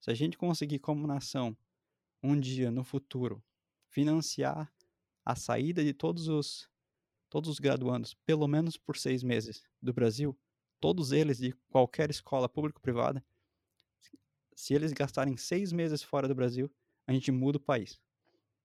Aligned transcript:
Se 0.00 0.10
a 0.10 0.14
gente 0.14 0.38
conseguir, 0.38 0.78
como 0.78 1.06
nação, 1.06 1.56
um 2.22 2.38
dia 2.38 2.70
no 2.70 2.82
futuro, 2.82 3.42
financiar 3.88 4.72
a 5.24 5.36
saída 5.36 5.84
de 5.84 5.92
todos 5.92 6.28
os, 6.28 6.68
todos 7.28 7.50
os 7.50 7.58
graduandos, 7.58 8.14
pelo 8.14 8.48
menos 8.48 8.76
por 8.76 8.96
seis 8.96 9.22
meses, 9.22 9.62
do 9.80 9.92
Brasil, 9.92 10.36
todos 10.80 11.12
eles 11.12 11.38
de 11.38 11.52
qualquer 11.68 12.10
escola 12.10 12.48
público-privada, 12.48 13.24
se 14.54 14.74
eles 14.74 14.92
gastarem 14.92 15.36
seis 15.36 15.72
meses 15.72 16.02
fora 16.02 16.28
do 16.28 16.34
Brasil, 16.34 16.70
a 17.06 17.12
gente 17.12 17.30
muda 17.30 17.58
o 17.58 17.60
país. 17.60 18.00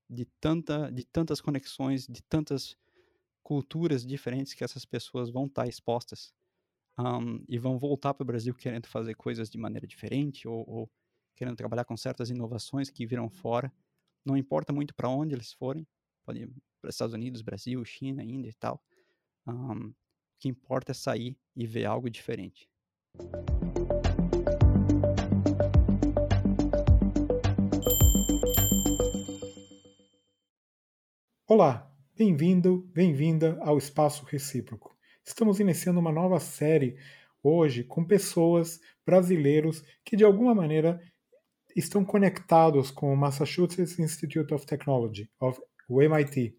De, 0.09 0.25
tanta, 0.39 0.91
de 0.91 1.03
tantas 1.05 1.41
conexões, 1.41 2.05
de 2.05 2.21
tantas 2.21 2.77
culturas 3.41 4.05
diferentes 4.05 4.53
que 4.53 4.63
essas 4.63 4.85
pessoas 4.85 5.29
vão 5.29 5.45
estar 5.45 5.67
expostas 5.67 6.33
um, 6.97 7.43
e 7.47 7.57
vão 7.57 7.77
voltar 7.77 8.13
para 8.13 8.23
o 8.23 8.27
Brasil 8.27 8.53
querendo 8.53 8.87
fazer 8.87 9.15
coisas 9.15 9.49
de 9.49 9.57
maneira 9.57 9.87
diferente 9.87 10.47
ou, 10.47 10.63
ou 10.67 10.91
querendo 11.35 11.57
trabalhar 11.57 11.85
com 11.85 11.97
certas 11.97 12.29
inovações 12.29 12.89
que 12.89 13.05
viram 13.05 13.29
fora. 13.29 13.71
Não 14.25 14.37
importa 14.37 14.71
muito 14.71 14.95
para 14.95 15.09
onde 15.09 15.35
eles 15.35 15.51
forem, 15.51 15.85
pode 16.23 16.43
ir 16.43 16.49
para 16.81 16.89
Estados 16.89 17.13
Unidos, 17.13 17.41
Brasil, 17.41 17.83
China, 17.83 18.23
Índia 18.23 18.49
e 18.49 18.53
tal. 18.53 18.81
Um, 19.45 19.89
o 19.89 19.93
que 20.39 20.47
importa 20.47 20.91
é 20.91 20.95
sair 20.95 21.37
e 21.55 21.67
ver 21.67 21.85
algo 21.85 22.09
diferente. 22.09 22.69
Olá, 31.47 31.91
bem-vindo, 32.15 32.89
bem-vinda 32.93 33.57
ao 33.61 33.77
Espaço 33.77 34.25
Recíproco. 34.25 34.97
Estamos 35.23 35.59
iniciando 35.59 35.99
uma 35.99 36.11
nova 36.11 36.39
série 36.39 36.97
hoje 37.43 37.83
com 37.83 38.03
pessoas 38.03 38.79
brasileiros 39.05 39.83
que 40.03 40.15
de 40.15 40.23
alguma 40.23 40.55
maneira 40.55 40.99
estão 41.75 42.05
conectados 42.05 42.89
com 42.89 43.13
o 43.13 43.17
Massachusetts 43.17 43.99
Institute 43.99 44.53
of 44.53 44.65
Technology, 44.65 45.29
of, 45.39 45.59
o 45.89 46.01
MIT. 46.01 46.55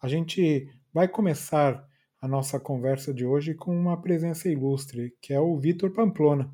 A 0.00 0.08
gente 0.08 0.68
vai 0.92 1.06
começar 1.06 1.86
a 2.20 2.26
nossa 2.26 2.58
conversa 2.58 3.12
de 3.12 3.26
hoje 3.26 3.54
com 3.54 3.76
uma 3.76 4.00
presença 4.00 4.48
ilustre, 4.48 5.14
que 5.20 5.32
é 5.32 5.40
o 5.40 5.58
Vitor 5.58 5.92
Pamplona. 5.92 6.50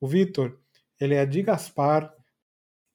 O 0.00 0.08
Vitor, 0.08 0.58
ele 1.00 1.14
é 1.14 1.24
de 1.24 1.42
Gaspar, 1.42 2.12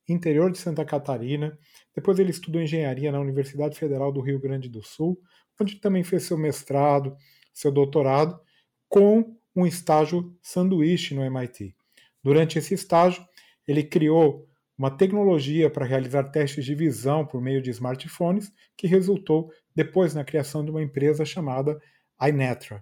interior 0.07 0.51
de 0.51 0.57
Santa 0.57 0.83
Catarina. 0.83 1.57
Depois 1.95 2.19
ele 2.19 2.31
estudou 2.31 2.61
engenharia 2.61 3.11
na 3.11 3.19
Universidade 3.19 3.77
Federal 3.77 4.11
do 4.11 4.21
Rio 4.21 4.39
Grande 4.39 4.67
do 4.67 4.83
Sul, 4.83 5.19
onde 5.59 5.77
também 5.77 6.03
fez 6.03 6.23
seu 6.23 6.37
mestrado, 6.37 7.15
seu 7.53 7.71
doutorado, 7.71 8.39
com 8.87 9.37
um 9.55 9.65
estágio 9.65 10.35
sanduíche 10.41 11.13
no 11.13 11.23
MIT. 11.23 11.75
Durante 12.23 12.59
esse 12.59 12.73
estágio, 12.73 13.25
ele 13.67 13.83
criou 13.83 14.48
uma 14.79 14.89
tecnologia 14.89 15.69
para 15.69 15.85
realizar 15.85 16.23
testes 16.31 16.63
de 16.63 16.73
visão 16.73 17.25
por 17.25 17.41
meio 17.41 17.61
de 17.61 17.69
smartphones, 17.69 18.49
que 18.77 18.87
resultou 18.87 19.51
depois 19.75 20.13
na 20.13 20.23
criação 20.23 20.63
de 20.63 20.71
uma 20.71 20.81
empresa 20.81 21.25
chamada 21.25 21.77
iNetra. 22.21 22.81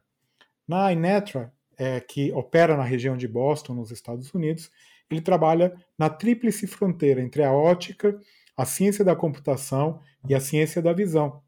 Na 0.68 0.94
iNetra, 0.94 1.52
é, 1.76 2.00
que 2.00 2.32
opera 2.34 2.78
na 2.78 2.84
região 2.84 3.18
de 3.18 3.28
Boston, 3.28 3.74
nos 3.74 3.90
Estados 3.90 4.32
Unidos, 4.32 4.70
ele 5.10 5.22
trabalha 5.22 5.74
na 5.98 6.08
tríplice 6.08 6.68
fronteira 6.68 7.20
entre 7.20 7.44
a 7.44 7.52
ótica, 7.52 8.20
a 8.56 8.64
ciência 8.64 9.04
da 9.04 9.16
computação 9.16 10.00
e 10.30 10.36
a 10.36 10.40
ciência 10.40 10.84
da 10.84 10.94
visão, 10.94 11.42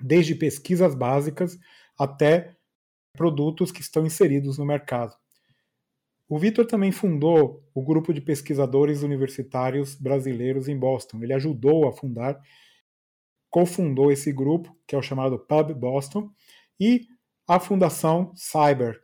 desde 0.00 0.34
pesquisas 0.34 0.94
básicas 0.94 1.58
até 1.98 2.56
produtos 3.12 3.70
que 3.70 3.82
estão 3.82 4.06
inseridos 4.06 4.56
no 4.56 4.64
mercado. 4.64 5.14
O 6.28 6.38
Vitor 6.38 6.66
também 6.66 6.90
fundou 6.90 7.62
o 7.72 7.82
grupo 7.82 8.12
de 8.12 8.20
pesquisadores 8.20 9.02
universitários 9.02 9.94
brasileiros 9.94 10.68
em 10.68 10.76
Boston. 10.76 11.22
Ele 11.22 11.32
ajudou 11.32 11.86
a 11.86 11.92
fundar, 11.92 12.40
cofundou 13.48 14.10
esse 14.10 14.32
grupo, 14.32 14.76
que 14.86 14.96
é 14.96 14.98
o 14.98 15.02
chamado 15.02 15.38
Pub 15.38 15.72
Boston, 15.72 16.30
e 16.80 17.06
a 17.46 17.60
Fundação 17.60 18.32
Cyber, 18.34 19.00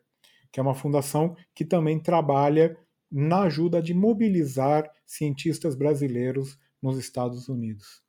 que 0.51 0.59
é 0.59 0.63
uma 0.63 0.75
fundação 0.75 1.37
que 1.55 1.65
também 1.65 2.01
trabalha 2.01 2.77
na 3.11 3.43
ajuda 3.43 3.81
de 3.81 3.95
mobilizar 3.95 4.91
cientistas 5.07 5.77
brasileiros 5.77 6.59
nos 6.83 6.99
Estados 6.99 7.49
Unidos. 7.49 8.03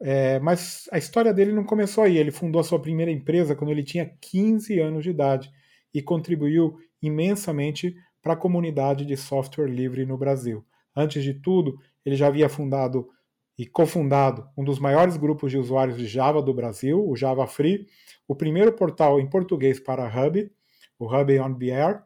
É, 0.00 0.38
mas 0.38 0.88
a 0.92 0.98
história 0.98 1.32
dele 1.32 1.52
não 1.52 1.64
começou 1.64 2.04
aí. 2.04 2.18
Ele 2.18 2.30
fundou 2.30 2.60
a 2.60 2.64
sua 2.64 2.80
primeira 2.80 3.10
empresa 3.10 3.56
quando 3.56 3.70
ele 3.70 3.82
tinha 3.82 4.14
15 4.20 4.78
anos 4.78 5.02
de 5.02 5.10
idade 5.10 5.50
e 5.92 6.02
contribuiu 6.02 6.76
imensamente 7.02 7.96
para 8.24 8.32
a 8.32 8.36
comunidade 8.36 9.04
de 9.04 9.18
software 9.18 9.68
livre 9.68 10.06
no 10.06 10.16
Brasil. 10.16 10.64
Antes 10.96 11.22
de 11.22 11.34
tudo, 11.34 11.78
ele 12.06 12.16
já 12.16 12.28
havia 12.28 12.48
fundado 12.48 13.06
e 13.58 13.66
cofundado 13.66 14.48
um 14.56 14.64
dos 14.64 14.78
maiores 14.78 15.18
grupos 15.18 15.52
de 15.52 15.58
usuários 15.58 15.98
de 15.98 16.06
Java 16.06 16.40
do 16.40 16.54
Brasil, 16.54 17.06
o 17.06 17.14
Java 17.14 17.46
Free, 17.46 17.86
o 18.26 18.34
primeiro 18.34 18.72
portal 18.72 19.20
em 19.20 19.28
português 19.28 19.78
para 19.78 20.06
Hub, 20.06 20.50
o 20.98 21.06
Hub 21.06 21.38
on 21.38 21.52
BR, 21.52 22.00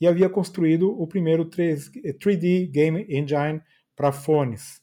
e 0.00 0.08
havia 0.08 0.30
construído 0.30 0.98
o 0.98 1.06
primeiro 1.06 1.44
3D 1.44 2.70
Game 2.70 3.06
Engine 3.08 3.60
para 3.94 4.10
fones, 4.10 4.80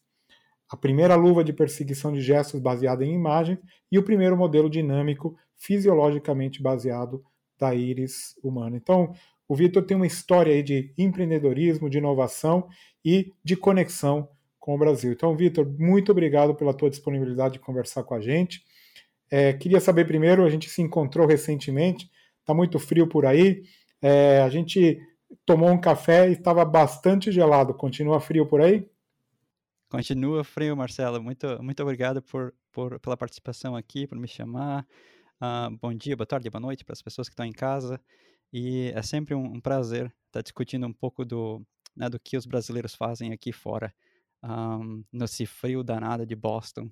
a 0.70 0.78
primeira 0.78 1.16
luva 1.16 1.44
de 1.44 1.52
perseguição 1.52 2.14
de 2.14 2.22
gestos 2.22 2.60
baseada 2.60 3.04
em 3.04 3.16
imagens 3.16 3.58
e 3.92 3.98
o 3.98 4.04
primeiro 4.04 4.38
modelo 4.38 4.70
dinâmico 4.70 5.36
fisiologicamente 5.56 6.62
baseado 6.62 7.24
da 7.58 7.74
íris 7.74 8.36
humana. 8.44 8.78
Então, 8.78 9.12
o 9.48 9.56
Vitor 9.56 9.84
tem 9.84 9.96
uma 9.96 10.08
história 10.08 10.54
aí 10.54 10.62
de 10.62 10.94
empreendedorismo, 10.98 11.90
de 11.90 11.98
inovação 11.98 12.68
e 13.04 13.34
de 13.44 13.56
conexão 13.56 14.30
com 14.60 14.76
o 14.76 14.78
Brasil. 14.78 15.12
Então, 15.12 15.36
Vitor, 15.36 15.66
muito 15.80 16.12
obrigado 16.12 16.54
pela 16.54 16.74
tua 16.74 16.90
disponibilidade 16.90 17.54
de 17.54 17.60
conversar 17.60 18.04
com 18.04 18.14
a 18.14 18.20
gente. 18.20 18.62
É, 19.32 19.54
queria 19.54 19.80
saber 19.80 20.06
primeiro, 20.06 20.44
a 20.44 20.50
gente 20.50 20.70
se 20.70 20.82
encontrou 20.82 21.26
recentemente, 21.26 22.10
está 22.42 22.54
muito 22.54 22.78
frio 22.78 23.08
por 23.08 23.26
aí. 23.26 23.64
É, 24.02 24.42
a 24.42 24.50
gente 24.50 25.00
tomou 25.46 25.70
um 25.70 25.80
café 25.80 26.30
e 26.30 26.34
estava 26.34 26.66
bastante 26.66 27.32
gelado. 27.32 27.74
Continua 27.74 28.20
frio 28.20 28.46
por 28.46 28.62
aí? 28.62 28.86
Continua 29.90 30.44
frio, 30.44 30.76
Marcelo. 30.76 31.22
Muito, 31.24 31.62
muito 31.64 31.82
obrigado 31.82 32.22
por, 32.22 32.54
por, 32.72 33.00
pela 33.00 33.16
participação 33.16 33.76
aqui, 33.76 34.06
por 34.06 34.18
me 34.18 34.28
chamar. 34.28 34.86
Uh, 35.42 35.78
bom 35.82 35.94
dia, 35.94 36.18
boa 36.18 36.28
tarde, 36.28 36.50
boa 36.50 36.60
noite 36.60 36.84
para 36.84 36.94
as 36.94 37.02
pessoas 37.02 37.30
que 37.30 37.34
estão 37.34 37.46
em 37.46 37.54
casa. 37.54 38.02
E 38.52 38.92
é 38.96 39.02
sempre 39.02 39.36
um, 39.36 39.44
um 39.44 39.62
prazer 39.62 40.06
estar 40.06 40.40
tá 40.40 40.42
discutindo 40.42 40.88
um 40.88 40.94
pouco 40.94 41.26
do, 41.26 41.62
né, 41.96 42.10
do 42.10 42.20
que 42.20 42.38
os 42.38 42.46
brasileiros 42.46 42.96
fazem 42.96 43.34
aqui 43.34 43.52
fora, 43.52 43.94
um, 44.44 45.04
nesse 45.12 45.46
frio 45.46 45.84
danado 45.84 46.26
de 46.26 46.36
Boston, 46.36 46.90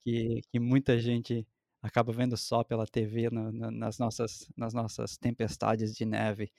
que, 0.00 0.40
que 0.50 0.58
muita 0.58 0.98
gente 0.98 1.46
acaba 1.82 2.12
vendo 2.12 2.36
só 2.36 2.64
pela 2.64 2.86
TV 2.86 3.30
no, 3.30 3.52
no, 3.52 3.70
nas, 3.70 3.98
nossas, 3.98 4.50
nas 4.56 4.74
nossas 4.74 5.16
tempestades 5.16 5.94
de 5.94 6.04
neve 6.04 6.50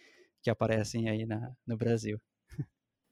que 0.42 0.50
aparecem 0.50 1.10
aí 1.10 1.26
na, 1.26 1.52
no 1.68 1.76
Brasil. 1.76 2.20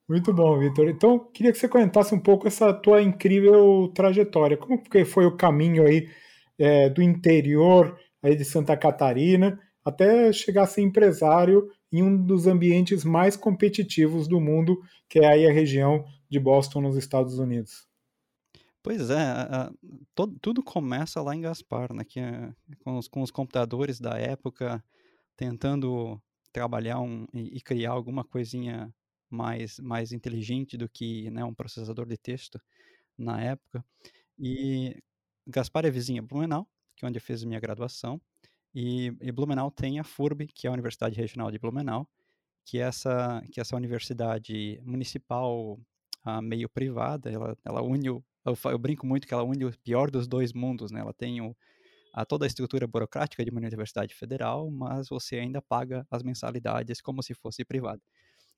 Muito 0.08 0.34
bom, 0.34 0.58
Vitor. 0.58 0.88
Então, 0.88 1.20
queria 1.32 1.52
que 1.52 1.58
você 1.58 1.68
comentasse 1.68 2.16
um 2.16 2.20
pouco 2.20 2.48
essa 2.48 2.74
tua 2.74 3.02
incrível 3.02 3.92
trajetória. 3.94 4.56
Como 4.56 4.82
que 4.82 5.04
foi 5.04 5.26
o 5.26 5.36
caminho 5.36 5.86
aí 5.86 6.10
é, 6.58 6.90
do 6.90 7.02
interior 7.02 8.00
aí 8.24 8.36
de 8.36 8.46
Santa 8.46 8.78
Catarina 8.78 9.60
até 9.88 10.34
chegar 10.34 10.64
a 10.64 10.68
ser 10.68 10.82
empresário 10.82 11.72
em 11.90 12.04
um 12.04 12.22
dos 12.22 12.46
ambientes 12.46 13.06
mais 13.06 13.38
competitivos 13.38 14.28
do 14.28 14.42
mundo, 14.42 14.82
que 15.08 15.20
é 15.20 15.26
aí 15.26 15.48
a 15.48 15.54
região 15.54 16.06
de 16.30 16.38
Boston, 16.38 16.82
nos 16.82 16.98
Estados 16.98 17.40
Unidos. 17.40 17.88
Pois 18.84 19.10
é, 19.10 19.16
a, 19.16 19.72
tudo 20.42 20.62
começa 20.62 21.22
lá 21.22 21.34
em 21.34 21.40
Gaspar, 21.40 21.94
né, 21.94 22.04
que, 22.04 22.20
é, 22.20 22.52
com, 22.84 22.98
os, 22.98 23.08
com, 23.08 23.22
os, 23.22 23.32
computadores 23.32 23.98
da 23.98 24.18
época, 24.20 24.84
tentando 25.38 26.22
trabalhar 26.52 27.00
um, 27.00 27.26
e, 27.34 27.58
e, 27.58 27.62
criar 27.62 27.92
alguma 27.92 28.26
coisinha 28.26 28.94
mais, 29.30 29.80
mais 29.80 30.12
inteligente 30.12 30.76
do 30.78 30.90
que 30.90 31.32
né, 31.32 31.46
um 31.46 31.54
processador 31.54 32.06
de 32.06 32.18
texto 32.18 32.60
na 33.18 33.42
época. 33.42 33.86
E 34.38 35.02
Gaspar 35.48 35.86
é 35.86 35.90
vizinha 35.90 36.22
Blumenau, 36.22 36.68
que 36.98 37.06
é 37.06 37.08
onde 37.08 37.20
eu 37.20 37.22
fiz 37.22 37.42
minha 37.46 37.60
graduação, 37.60 38.20
e, 38.74 39.16
e, 39.22 39.32
Blumenau 39.32 39.72
tem 39.72 40.00
a 40.00 40.04
FURB, 40.04 40.48
que 40.48 40.68
é 40.68 40.70
a 40.70 40.74
Universidade 40.74 41.16
Regional 41.16 41.52
de 41.52 41.58
Blumenau, 41.58 42.08
que 42.66 42.80
é 42.80 42.82
essa, 42.82 43.42
que 43.52 43.60
é 43.60 43.62
essa 43.62 43.76
universidade 43.76 44.80
municipal 44.84 45.80
uh, 46.26 46.42
meio 46.42 46.70
privada. 46.70 47.32
Ela, 47.32 47.58
ela 47.64 47.82
une, 47.82 48.10
o, 48.10 48.24
eu, 48.46 48.58
eu, 48.66 48.78
brinco 48.78 49.06
muito 49.06 49.28
que 49.28 49.34
ela 49.34 49.44
une 49.44 49.66
o 49.66 49.72
pior 49.80 50.12
dos 50.12 50.28
dois 50.28 50.54
mundos, 50.54 50.92
né? 50.92 51.00
Ela 51.00 51.14
tem 51.14 51.42
o, 51.42 51.56
a, 52.14 52.26
toda 52.26 52.46
a 52.46 52.48
estrutura 52.48 52.86
burocrática 52.86 53.44
de 53.44 53.52
uma 53.52 53.60
universidade 53.60 54.14
federal, 54.14 54.70
mas 54.70 55.10
você 55.10 55.38
ainda 55.38 55.62
paga 55.62 56.06
as 56.12 56.24
mensalidades 56.24 57.02
como 57.02 57.24
se 57.24 57.34
fosse 57.34 57.64
privada. 57.64 58.02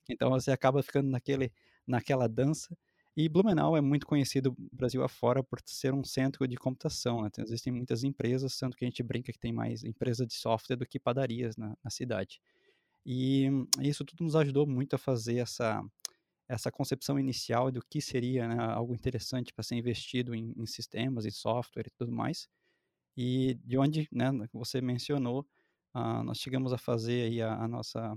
Então 0.08 0.30
você 0.30 0.50
acaba 0.50 0.82
ficando 0.82 1.08
naquele, 1.08 1.52
naquela 1.86 2.28
dança 2.28 2.76
e 3.24 3.28
Blumenau 3.28 3.76
é 3.76 3.82
muito 3.82 4.06
conhecido 4.06 4.56
Brasil 4.72 5.02
afora 5.04 5.42
por 5.42 5.60
ser 5.66 5.92
um 5.92 6.02
centro 6.02 6.48
de 6.48 6.56
computação. 6.56 7.20
Né? 7.20 7.28
Então, 7.28 7.44
existem 7.44 7.70
muitas 7.70 8.02
empresas, 8.02 8.56
tanto 8.56 8.76
que 8.76 8.84
a 8.84 8.88
gente 8.88 9.02
brinca 9.02 9.30
que 9.30 9.38
tem 9.38 9.52
mais 9.52 9.84
empresas 9.84 10.26
de 10.26 10.32
software 10.34 10.76
do 10.76 10.86
que 10.86 10.98
padarias 10.98 11.54
na, 11.54 11.76
na 11.84 11.90
cidade. 11.90 12.40
E 13.04 13.46
isso 13.80 14.06
tudo 14.06 14.24
nos 14.24 14.34
ajudou 14.36 14.66
muito 14.66 14.94
a 14.94 14.98
fazer 14.98 15.36
essa, 15.36 15.84
essa 16.48 16.70
concepção 16.70 17.18
inicial 17.18 17.70
do 17.70 17.82
que 17.84 18.00
seria 18.00 18.48
né, 18.48 18.56
algo 18.58 18.94
interessante 18.94 19.52
para 19.52 19.64
ser 19.64 19.76
investido 19.76 20.34
em, 20.34 20.54
em, 20.56 20.66
sistemas, 20.66 21.26
em 21.26 21.30
software 21.30 21.88
e 21.88 21.90
tudo 21.90 22.12
mais. 22.12 22.48
E 23.16 23.54
de 23.64 23.76
onde 23.76 24.08
né, 24.10 24.30
você 24.50 24.80
mencionou, 24.80 25.46
uh, 25.94 26.22
nós 26.24 26.38
chegamos 26.38 26.72
a 26.72 26.78
fazer 26.78 27.42
a, 27.42 27.64
a 27.64 27.68
nossa, 27.68 28.16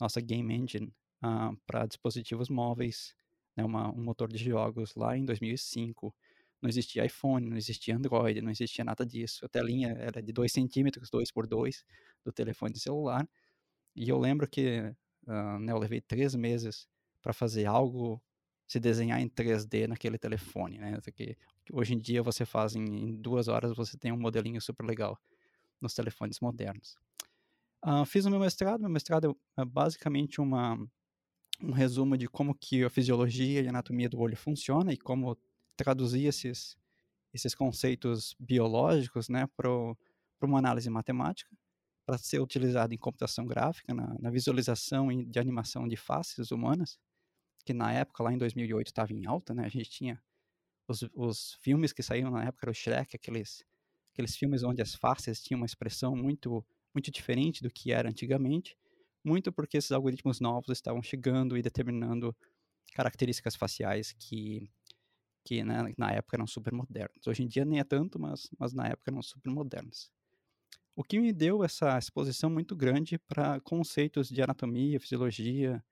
nossa 0.00 0.20
game 0.20 0.52
engine 0.52 0.92
uh, 1.22 1.56
para 1.66 1.86
dispositivos 1.86 2.48
móveis, 2.48 3.14
né, 3.56 3.64
uma, 3.64 3.90
um 3.90 4.02
motor 4.02 4.28
de 4.28 4.38
jogos 4.38 4.94
lá 4.94 5.16
em 5.16 5.24
2005. 5.24 6.14
Não 6.62 6.68
existia 6.68 7.04
iPhone, 7.04 7.48
não 7.48 7.56
existia 7.56 7.96
Android, 7.96 8.40
não 8.42 8.50
existia 8.50 8.84
nada 8.84 9.04
disso. 9.04 9.44
A 9.44 9.48
telinha 9.48 9.88
era 9.98 10.22
de 10.22 10.32
2 10.32 10.52
centímetros, 10.52 11.08
2 11.10 11.30
por 11.32 11.46
2 11.46 11.84
do 12.24 12.32
telefone 12.32 12.78
celular. 12.78 13.26
E 13.96 14.08
eu 14.08 14.18
lembro 14.18 14.46
que 14.48 14.80
uh, 15.26 15.58
né, 15.58 15.72
eu 15.72 15.78
levei 15.78 16.00
três 16.00 16.34
meses 16.34 16.86
para 17.22 17.32
fazer 17.32 17.66
algo, 17.66 18.22
se 18.66 18.78
desenhar 18.78 19.20
em 19.20 19.28
3D 19.28 19.86
naquele 19.86 20.18
telefone, 20.18 20.78
né? 20.78 20.98
Que 21.14 21.36
hoje 21.72 21.94
em 21.94 21.98
dia 21.98 22.22
você 22.22 22.44
faz 22.44 22.74
em, 22.74 22.84
em, 22.84 23.16
duas 23.16 23.48
horas, 23.48 23.74
você 23.74 23.98
tem 23.98 24.12
um 24.12 24.18
modelinho 24.18 24.60
super 24.60 24.84
legal 24.84 25.18
nos 25.80 25.94
telefones 25.94 26.40
modernos. 26.40 26.96
Uh, 27.84 28.04
fiz 28.04 28.26
o 28.26 28.30
meu 28.30 28.38
mestrado, 28.38 28.80
meu 28.80 28.90
mestrado 28.90 29.36
é 29.56 29.64
basicamente 29.64 30.40
uma, 30.40 30.78
um 31.62 31.72
resumo 31.72 32.16
de 32.16 32.28
como 32.28 32.54
que 32.54 32.84
a 32.84 32.90
fisiologia 32.90 33.62
e 33.62 33.66
a 33.66 33.70
anatomia 33.70 34.08
do 34.08 34.18
olho 34.18 34.36
funciona 34.36 34.92
e 34.92 34.96
como 34.96 35.36
traduzir 35.76 36.26
esses, 36.26 36.76
esses 37.32 37.54
conceitos 37.54 38.34
biológicos 38.38 39.28
né, 39.28 39.46
para 39.56 39.70
uma 40.42 40.58
análise 40.58 40.88
matemática, 40.90 41.50
para 42.06 42.18
ser 42.18 42.40
utilizado 42.40 42.92
em 42.94 42.98
computação 42.98 43.46
gráfica, 43.46 43.94
na, 43.94 44.16
na 44.18 44.30
visualização 44.30 45.08
de 45.08 45.38
animação 45.38 45.86
de 45.86 45.96
faces 45.96 46.50
humanas 46.50 46.98
que 47.64 47.72
na 47.72 47.92
época, 47.92 48.22
lá 48.22 48.32
em 48.32 48.38
2008, 48.38 48.88
estava 48.88 49.12
em 49.12 49.26
alta, 49.26 49.54
né? 49.54 49.64
A 49.64 49.68
gente 49.68 49.90
tinha 49.90 50.20
os, 50.88 51.02
os 51.14 51.54
filmes 51.60 51.92
que 51.92 52.02
saíram 52.02 52.30
na 52.30 52.44
época, 52.44 52.64
era 52.64 52.70
o 52.70 52.74
Shrek, 52.74 53.14
aqueles, 53.16 53.64
aqueles 54.12 54.36
filmes 54.36 54.62
onde 54.62 54.82
as 54.82 54.94
faces 54.94 55.42
tinham 55.42 55.60
uma 55.60 55.66
expressão 55.66 56.16
muito, 56.16 56.64
muito 56.94 57.10
diferente 57.10 57.62
do 57.62 57.70
que 57.70 57.92
era 57.92 58.08
antigamente, 58.08 58.76
muito 59.24 59.52
porque 59.52 59.76
esses 59.76 59.92
algoritmos 59.92 60.40
novos 60.40 60.70
estavam 60.70 61.02
chegando 61.02 61.56
e 61.56 61.62
determinando 61.62 62.34
características 62.92 63.54
faciais 63.56 64.12
que, 64.12 64.70
que 65.44 65.62
né, 65.62 65.92
na 65.96 66.10
época 66.12 66.36
eram 66.36 66.46
super 66.46 66.72
modernas. 66.72 67.26
Hoje 67.26 67.42
em 67.42 67.48
dia 67.48 67.64
nem 67.64 67.80
é 67.80 67.84
tanto, 67.84 68.18
mas, 68.18 68.48
mas 68.58 68.72
na 68.72 68.88
época 68.88 69.10
eram 69.10 69.22
super 69.22 69.50
modernas. 69.50 70.10
O 70.94 71.04
que 71.04 71.18
me 71.18 71.32
deu 71.32 71.64
essa 71.64 71.96
exposição 71.98 72.50
muito 72.50 72.76
grande 72.76 73.18
para 73.18 73.60
conceitos 73.60 74.28
de 74.28 74.42
anatomia, 74.42 75.00
fisiologia, 75.00 75.82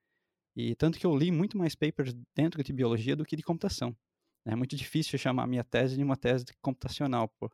e 0.55 0.75
tanto 0.75 0.99
que 0.99 1.05
eu 1.05 1.15
li 1.15 1.31
muito 1.31 1.57
mais 1.57 1.73
papers 1.73 2.13
dentro 2.35 2.63
de 2.63 2.73
biologia 2.73 3.15
do 3.15 3.25
que 3.25 3.35
de 3.35 3.43
computação. 3.43 3.95
É 4.45 4.55
muito 4.55 4.75
difícil 4.75 5.17
chamar 5.17 5.47
minha 5.47 5.63
tese 5.63 5.95
de 5.95 6.03
uma 6.03 6.17
tese 6.17 6.45
computacional, 6.61 7.27
pô, 7.39 7.49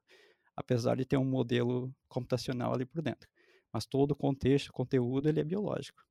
apesar 0.55 0.95
de 0.95 1.05
ter 1.05 1.17
um 1.17 1.25
modelo 1.25 1.93
computacional 2.07 2.73
ali 2.73 2.85
por 2.85 3.01
dentro. 3.01 3.29
Mas 3.75 3.85
todo 3.85 4.11
o 4.11 4.15
contexto, 4.15 4.71
conteúdo, 4.71 5.27
ele 5.27 5.41
é 5.41 5.43
biológico. 5.43 6.01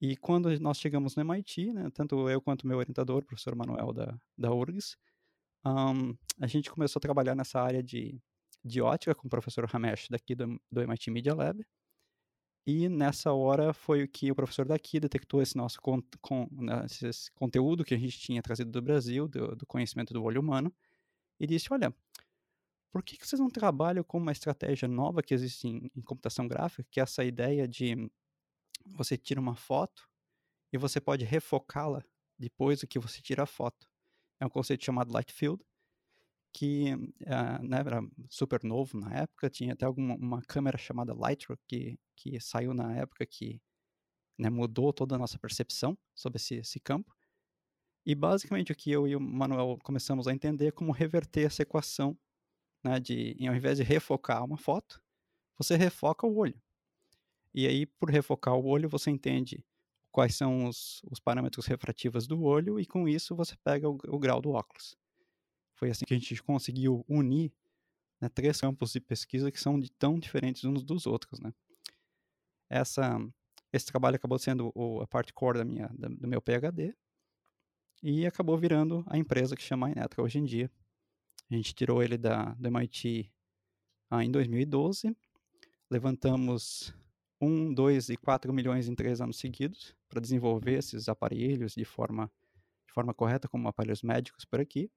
E 0.00 0.16
quando 0.16 0.58
nós 0.58 0.78
chegamos 0.78 1.14
no 1.14 1.22
MIT, 1.22 1.72
né, 1.72 1.88
tanto 1.94 2.28
eu 2.28 2.42
quanto 2.42 2.66
meu 2.66 2.78
orientador, 2.78 3.22
o 3.22 3.24
professor 3.24 3.54
Manuel 3.54 3.92
da, 3.92 4.18
da 4.36 4.52
URGS, 4.52 4.96
um, 5.64 6.12
a 6.40 6.46
gente 6.48 6.68
começou 6.68 6.98
a 6.98 7.00
trabalhar 7.00 7.36
nessa 7.36 7.60
área 7.60 7.80
de, 7.80 8.20
de 8.64 8.82
ótica 8.82 9.14
com 9.14 9.28
o 9.28 9.30
professor 9.30 9.64
Ramesh 9.64 10.08
daqui 10.10 10.34
do, 10.34 10.60
do 10.68 10.82
MIT 10.82 11.08
Media 11.08 11.36
Lab, 11.36 11.64
e 12.66 12.88
nessa 12.88 13.32
hora 13.32 13.72
foi 13.72 14.02
o 14.02 14.08
que 14.08 14.32
o 14.32 14.34
professor 14.34 14.66
daqui 14.66 14.98
detectou 14.98 15.40
esse 15.40 15.56
nosso 15.56 15.80
con 15.80 16.02
con 16.20 16.48
né, 16.50 16.84
esse 16.84 17.30
conteúdo 17.32 17.84
que 17.84 17.94
a 17.94 17.98
gente 17.98 18.18
tinha 18.18 18.42
trazido 18.42 18.72
do 18.72 18.82
Brasil, 18.82 19.28
do, 19.28 19.54
do, 19.54 19.64
conhecimento 19.64 20.12
do 20.12 20.24
olho 20.24 20.40
humano, 20.40 20.74
e 21.38 21.46
disse: 21.46 21.72
Olha, 21.72 21.94
por 22.96 23.02
que, 23.02 23.18
que 23.18 23.28
vocês 23.28 23.38
não 23.38 23.50
trabalham 23.50 24.02
com 24.02 24.16
uma 24.16 24.32
estratégia 24.32 24.88
nova 24.88 25.22
que 25.22 25.34
existe 25.34 25.68
em, 25.68 25.90
em 25.94 26.00
computação 26.00 26.48
gráfica, 26.48 26.88
que 26.90 26.98
é 26.98 27.02
essa 27.02 27.22
ideia 27.22 27.68
de 27.68 28.10
você 28.86 29.18
tira 29.18 29.38
uma 29.38 29.54
foto 29.54 30.08
e 30.72 30.78
você 30.78 30.98
pode 30.98 31.22
refocá-la 31.22 32.02
depois 32.38 32.80
do 32.80 32.86
que 32.86 32.98
você 32.98 33.20
tira 33.20 33.42
a 33.42 33.46
foto. 33.46 33.86
É 34.40 34.46
um 34.46 34.48
conceito 34.48 34.82
chamado 34.82 35.12
light 35.12 35.30
field, 35.30 35.62
que 36.54 36.94
uh, 36.94 37.62
né, 37.62 37.80
era 37.80 38.00
super 38.30 38.64
novo 38.64 38.98
na 38.98 39.12
época, 39.12 39.50
tinha 39.50 39.74
até 39.74 39.84
alguma 39.84 40.14
uma 40.14 40.40
câmera 40.40 40.78
chamada 40.78 41.12
Lightroom 41.12 41.58
que, 41.68 41.98
que 42.16 42.40
saiu 42.40 42.72
na 42.72 42.96
época 42.96 43.26
que 43.26 43.60
né, 44.38 44.48
mudou 44.48 44.90
toda 44.90 45.16
a 45.16 45.18
nossa 45.18 45.38
percepção 45.38 45.98
sobre 46.14 46.38
esse, 46.38 46.54
esse 46.54 46.80
campo. 46.80 47.14
E 48.06 48.14
basicamente 48.14 48.72
o 48.72 48.74
que 48.74 48.90
eu 48.90 49.06
e 49.06 49.14
o 49.14 49.20
Manuel 49.20 49.78
começamos 49.82 50.26
a 50.26 50.32
entender 50.32 50.68
é 50.68 50.72
como 50.72 50.92
reverter 50.92 51.44
essa 51.44 51.60
equação, 51.60 52.18
né, 52.86 53.00
de 53.00 53.36
ao 53.46 53.54
invés 53.54 53.78
de 53.78 53.84
refocar 53.84 54.44
uma 54.44 54.56
foto, 54.56 55.02
você 55.58 55.76
refoca 55.76 56.26
o 56.26 56.36
olho. 56.36 56.60
E 57.52 57.66
aí, 57.66 57.86
por 57.86 58.10
refocar 58.10 58.54
o 58.54 58.66
olho, 58.66 58.88
você 58.88 59.10
entende 59.10 59.64
quais 60.12 60.34
são 60.34 60.66
os, 60.66 61.02
os 61.10 61.18
parâmetros 61.18 61.66
refrativos 61.66 62.26
do 62.26 62.42
olho 62.42 62.78
e 62.78 62.86
com 62.86 63.08
isso 63.08 63.34
você 63.34 63.56
pega 63.64 63.88
o, 63.88 63.98
o 64.08 64.18
grau 64.18 64.40
do 64.40 64.50
óculos. 64.50 64.96
Foi 65.74 65.90
assim 65.90 66.04
que 66.06 66.14
a 66.14 66.18
gente 66.18 66.42
conseguiu 66.42 67.04
unir 67.08 67.52
né, 68.20 68.28
três 68.28 68.60
campos 68.60 68.92
de 68.92 69.00
pesquisa 69.00 69.50
que 69.50 69.60
são 69.60 69.78
de 69.78 69.90
tão 69.90 70.18
diferentes 70.18 70.64
uns 70.64 70.82
dos 70.82 71.06
outros, 71.06 71.40
né? 71.40 71.52
Essa, 72.68 73.18
esse 73.72 73.86
trabalho 73.86 74.16
acabou 74.16 74.38
sendo 74.38 74.72
o, 74.74 75.00
a 75.00 75.06
parte 75.06 75.32
core 75.32 75.58
da 75.58 75.64
minha, 75.64 75.88
da, 75.98 76.08
do 76.08 76.26
meu 76.26 76.40
PhD 76.40 76.94
e 78.02 78.26
acabou 78.26 78.56
virando 78.56 79.04
a 79.06 79.18
empresa 79.18 79.56
que 79.56 79.62
chama 79.62 79.90
Inetra 79.90 80.22
hoje 80.22 80.38
em 80.38 80.44
dia. 80.44 80.70
A 81.50 81.54
gente 81.54 81.74
tirou 81.74 82.02
ele 82.02 82.18
da, 82.18 82.56
MIT 82.60 83.30
ah, 84.10 84.24
em 84.24 84.30
2012, 84.30 85.16
levantamos 85.88 86.92
1, 87.40 87.72
2 87.72 88.08
e 88.10 88.16
4 88.16 88.52
milhões 88.52 88.88
em 88.88 88.94
três 88.94 89.20
anos 89.20 89.38
seguidos 89.38 89.94
para 90.08 90.20
desenvolver 90.20 90.78
esses 90.78 91.08
aparelhos 91.08 91.74
de 91.74 91.84
forma, 91.84 92.30
de 92.86 92.92
forma 92.92 93.14
correta, 93.14 93.48
como 93.48 93.68
aparelhos 93.68 94.02
médicos 94.02 94.44
por 94.44 94.60
aqui. 94.60 94.90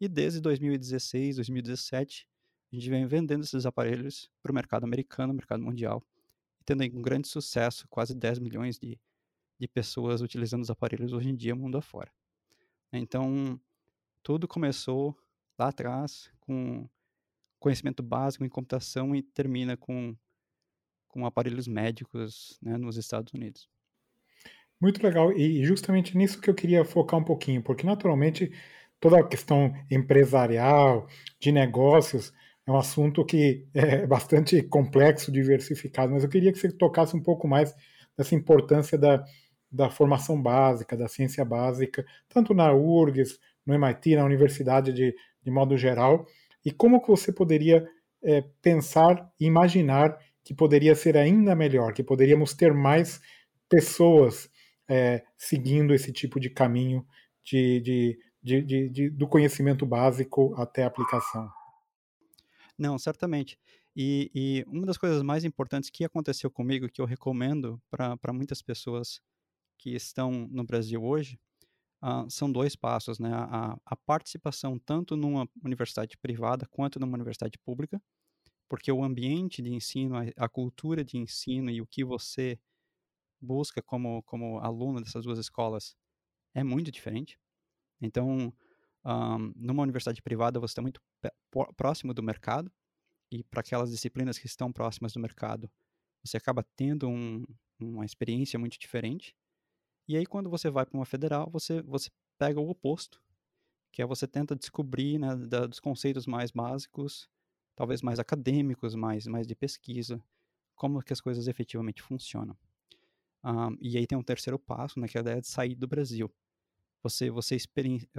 E 0.00 0.08
desde 0.08 0.40
2016, 0.40 1.36
2017, 1.36 2.26
a 2.72 2.74
gente 2.74 2.90
vem 2.90 3.06
vendendo 3.06 3.44
esses 3.44 3.66
aparelhos 3.66 4.30
para 4.42 4.52
o 4.52 4.54
mercado 4.54 4.84
americano, 4.84 5.34
mercado 5.34 5.62
mundial, 5.62 6.02
tendo 6.64 6.84
um 6.84 7.02
grande 7.02 7.28
sucesso, 7.28 7.86
quase 7.88 8.14
10 8.14 8.38
milhões 8.38 8.78
de, 8.78 8.98
de 9.58 9.68
pessoas 9.68 10.20
utilizando 10.20 10.62
os 10.62 10.70
aparelhos 10.70 11.12
hoje 11.12 11.28
em 11.28 11.36
dia, 11.36 11.54
mundo 11.54 11.78
afora. 11.78 12.10
Então, 12.92 13.60
tudo 14.22 14.48
começou 14.48 15.16
lá 15.58 15.68
atrás 15.68 16.30
com 16.40 16.88
conhecimento 17.58 18.02
básico 18.02 18.44
em 18.44 18.48
computação 18.48 19.14
e 19.14 19.22
termina 19.22 19.76
com, 19.76 20.14
com 21.08 21.26
aparelhos 21.26 21.66
médicos 21.66 22.58
né, 22.62 22.76
nos 22.76 22.96
Estados 22.96 23.32
Unidos. 23.32 23.68
Muito 24.80 25.02
legal, 25.02 25.32
e 25.32 25.64
justamente 25.64 26.16
nisso 26.16 26.40
que 26.40 26.50
eu 26.50 26.54
queria 26.54 26.84
focar 26.84 27.18
um 27.18 27.24
pouquinho, 27.24 27.62
porque 27.62 27.86
naturalmente 27.86 28.52
toda 29.00 29.18
a 29.18 29.26
questão 29.26 29.72
empresarial, 29.90 31.08
de 31.40 31.50
negócios, 31.50 32.32
é 32.66 32.70
um 32.70 32.76
assunto 32.76 33.24
que 33.24 33.66
é 33.72 34.04
bastante 34.06 34.62
complexo, 34.62 35.32
diversificado, 35.32 36.12
mas 36.12 36.24
eu 36.24 36.30
queria 36.30 36.52
que 36.52 36.58
você 36.58 36.70
tocasse 36.70 37.16
um 37.16 37.22
pouco 37.22 37.48
mais 37.48 37.74
dessa 38.16 38.34
importância 38.34 38.98
da, 38.98 39.24
da 39.70 39.90
formação 39.90 40.40
básica, 40.40 40.96
da 40.96 41.08
ciência 41.08 41.44
básica, 41.44 42.04
tanto 42.28 42.52
na 42.52 42.72
URGS, 42.72 43.38
no 43.64 43.74
MIT, 43.74 44.16
na 44.16 44.24
universidade 44.24 44.92
de, 44.92 45.14
de 45.46 45.50
modo 45.52 45.78
geral, 45.78 46.26
e 46.62 46.70
como 46.70 47.00
que 47.00 47.08
você 47.08 47.32
poderia 47.32 47.88
é, 48.22 48.42
pensar 48.60 49.32
e 49.40 49.46
imaginar 49.46 50.18
que 50.44 50.52
poderia 50.52 50.94
ser 50.94 51.16
ainda 51.16 51.54
melhor, 51.54 51.94
que 51.94 52.02
poderíamos 52.02 52.52
ter 52.52 52.74
mais 52.74 53.20
pessoas 53.68 54.50
é, 54.88 55.22
seguindo 55.38 55.94
esse 55.94 56.12
tipo 56.12 56.38
de 56.38 56.50
caminho 56.50 57.06
de, 57.44 57.80
de 57.80 58.18
de, 58.46 58.88
de, 58.88 59.10
do 59.10 59.26
conhecimento 59.26 59.84
básico 59.84 60.54
até 60.56 60.84
a 60.84 60.86
aplicação. 60.86 61.50
Não, 62.78 62.96
certamente. 62.96 63.58
E, 63.96 64.30
e, 64.32 64.64
uma 64.68 64.86
das 64.86 64.96
coisas 64.96 65.20
mais 65.22 65.44
importantes 65.44 65.90
que 65.90 66.04
aconteceu 66.04 66.48
comigo, 66.48 66.88
que 66.88 67.00
eu 67.00 67.06
recomendo 67.06 67.82
para 67.90 68.32
muitas 68.32 68.62
pessoas 68.62 69.20
que 69.76 69.96
estão 69.96 70.30
no 70.48 70.62
Brasil 70.62 71.02
hoje, 71.02 71.40
uh, 72.02 72.30
são 72.30 72.50
dois 72.50 72.76
passos, 72.76 73.18
né? 73.18 73.30
A, 73.32 73.78
a, 73.84 73.96
participação 73.96 74.78
tanto 74.78 75.16
numa 75.16 75.48
universidade 75.64 76.16
privada 76.18 76.66
quanto 76.70 77.00
numa 77.00 77.14
universidade 77.14 77.58
pública, 77.58 78.00
porque 78.68 78.90
o 78.90 79.02
ambiente 79.04 79.62
de 79.62 79.72
ensino, 79.72 80.16
a, 80.16 80.24
a 80.36 80.48
cultura 80.48 81.04
de 81.04 81.16
ensino 81.16 81.70
e 81.70 81.80
o 81.80 81.86
que 81.86 82.04
você 82.04 82.58
busca 83.40 83.82
como, 83.82 84.22
como 84.24 84.58
aluno 84.60 85.00
dessas 85.00 85.24
duas 85.24 85.38
escolas 85.38 85.94
é 86.54 86.64
muito 86.64 86.90
diferente. 86.90 87.38
Então, 88.00 88.52
um, 89.04 89.52
numa 89.56 89.82
universidade 89.82 90.22
privada, 90.22 90.58
você 90.58 90.72
está 90.72 90.82
muito 90.82 91.00
próximo 91.76 92.12
do 92.12 92.22
mercado, 92.22 92.72
e 93.30 93.42
para 93.44 93.60
aquelas 93.60 93.90
disciplinas 93.90 94.38
que 94.38 94.46
estão 94.46 94.72
próximas 94.72 95.12
do 95.12 95.20
mercado, 95.20 95.70
você 96.24 96.36
acaba 96.36 96.64
tendo 96.76 97.08
um, 97.08 97.44
uma 97.78 98.04
experiência 98.04 98.58
muito 98.58 98.78
diferente. 98.78 99.34
E 100.08 100.16
aí, 100.16 100.26
quando 100.26 100.48
você 100.48 100.70
vai 100.70 100.86
para 100.86 100.96
uma 100.96 101.04
federal, 101.04 101.50
você, 101.50 101.82
você 101.82 102.10
pega 102.38 102.60
o 102.60 102.68
oposto, 102.68 103.20
que 103.92 104.02
é 104.02 104.06
você 104.06 104.26
tenta 104.26 104.54
descobrir 104.54 105.18
né, 105.18 105.34
da, 105.34 105.66
dos 105.66 105.80
conceitos 105.80 106.26
mais 106.26 106.50
básicos, 106.50 107.28
talvez 107.74 108.02
mais 108.02 108.18
acadêmicos, 108.18 108.94
mais, 108.94 109.26
mais 109.26 109.46
de 109.46 109.54
pesquisa, 109.54 110.22
como 110.74 111.02
que 111.02 111.12
as 111.12 111.20
coisas 111.20 111.48
efetivamente 111.48 112.02
funcionam. 112.02 112.56
Um, 113.44 113.76
e 113.80 113.96
aí 113.96 114.06
tem 114.06 114.18
um 114.18 114.22
terceiro 114.22 114.58
passo, 114.58 114.98
né, 115.00 115.08
que 115.08 115.16
é 115.16 115.20
a 115.20 115.22
ideia 115.22 115.40
de 115.40 115.46
sair 115.46 115.74
do 115.74 115.86
Brasil. 115.86 116.32
Você, 117.02 117.30
você 117.30 117.56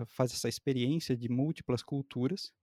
faz 0.06 0.34
essa 0.34 0.48
experiência 0.48 1.16
de 1.16 1.30
múltiplas 1.30 1.84
culturas, 1.84 2.54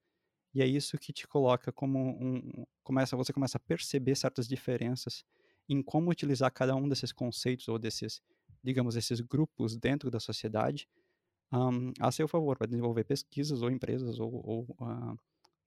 e 0.54 0.62
é 0.62 0.66
isso 0.66 0.96
que 0.96 1.12
te 1.12 1.26
coloca 1.26 1.72
como 1.72 1.98
um. 1.98 2.64
Começa, 2.82 3.16
você 3.16 3.32
começa 3.32 3.58
a 3.58 3.60
perceber 3.60 4.14
certas 4.14 4.46
diferenças 4.46 5.24
em 5.68 5.82
como 5.82 6.10
utilizar 6.10 6.50
cada 6.52 6.76
um 6.76 6.88
desses 6.88 7.12
conceitos 7.12 7.66
ou 7.66 7.78
desses, 7.78 8.22
digamos, 8.64 8.96
esses 8.96 9.20
grupos 9.20 9.76
dentro 9.76 10.10
da 10.10 10.18
sociedade 10.18 10.88
um, 11.52 11.92
a 12.00 12.10
seu 12.10 12.26
favor, 12.26 12.56
para 12.56 12.66
desenvolver 12.66 13.04
pesquisas 13.04 13.62
ou 13.62 13.70
empresas 13.70 14.18
ou, 14.18 14.32
ou, 14.44 14.62
uh, 14.80 15.18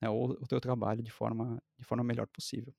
né, 0.01 0.09
ou 0.09 0.31
o 0.31 0.47
teu 0.47 0.59
trabalho 0.59 1.01
de 1.01 1.11
forma, 1.11 1.61
de 1.77 1.85
forma 1.85 2.03
melhor 2.03 2.27
possível. 2.27 2.73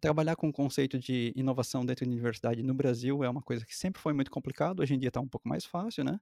Trabalhar 0.00 0.36
com 0.36 0.48
o 0.48 0.52
conceito 0.52 0.98
de 0.98 1.32
inovação 1.36 1.84
dentro 1.84 2.04
da 2.04 2.10
universidade 2.10 2.62
no 2.62 2.74
Brasil 2.74 3.22
é 3.22 3.28
uma 3.28 3.42
coisa 3.42 3.64
que 3.64 3.76
sempre 3.76 4.00
foi 4.00 4.12
muito 4.12 4.30
complicado, 4.30 4.80
hoje 4.80 4.94
em 4.94 4.98
dia 4.98 5.08
está 5.08 5.20
um 5.20 5.28
pouco 5.28 5.48
mais 5.48 5.64
fácil, 5.64 6.04
né? 6.04 6.18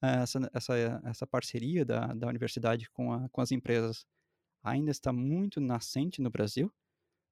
Essa, 0.00 0.50
essa, 0.52 1.00
essa 1.04 1.26
parceria 1.26 1.84
da, 1.84 2.08
da 2.08 2.26
universidade 2.26 2.90
com, 2.90 3.12
a, 3.12 3.28
com 3.28 3.40
as 3.40 3.52
empresas 3.52 4.04
ainda 4.62 4.90
está 4.90 5.12
muito 5.12 5.60
nascente 5.60 6.20
no 6.20 6.30
Brasil, 6.30 6.72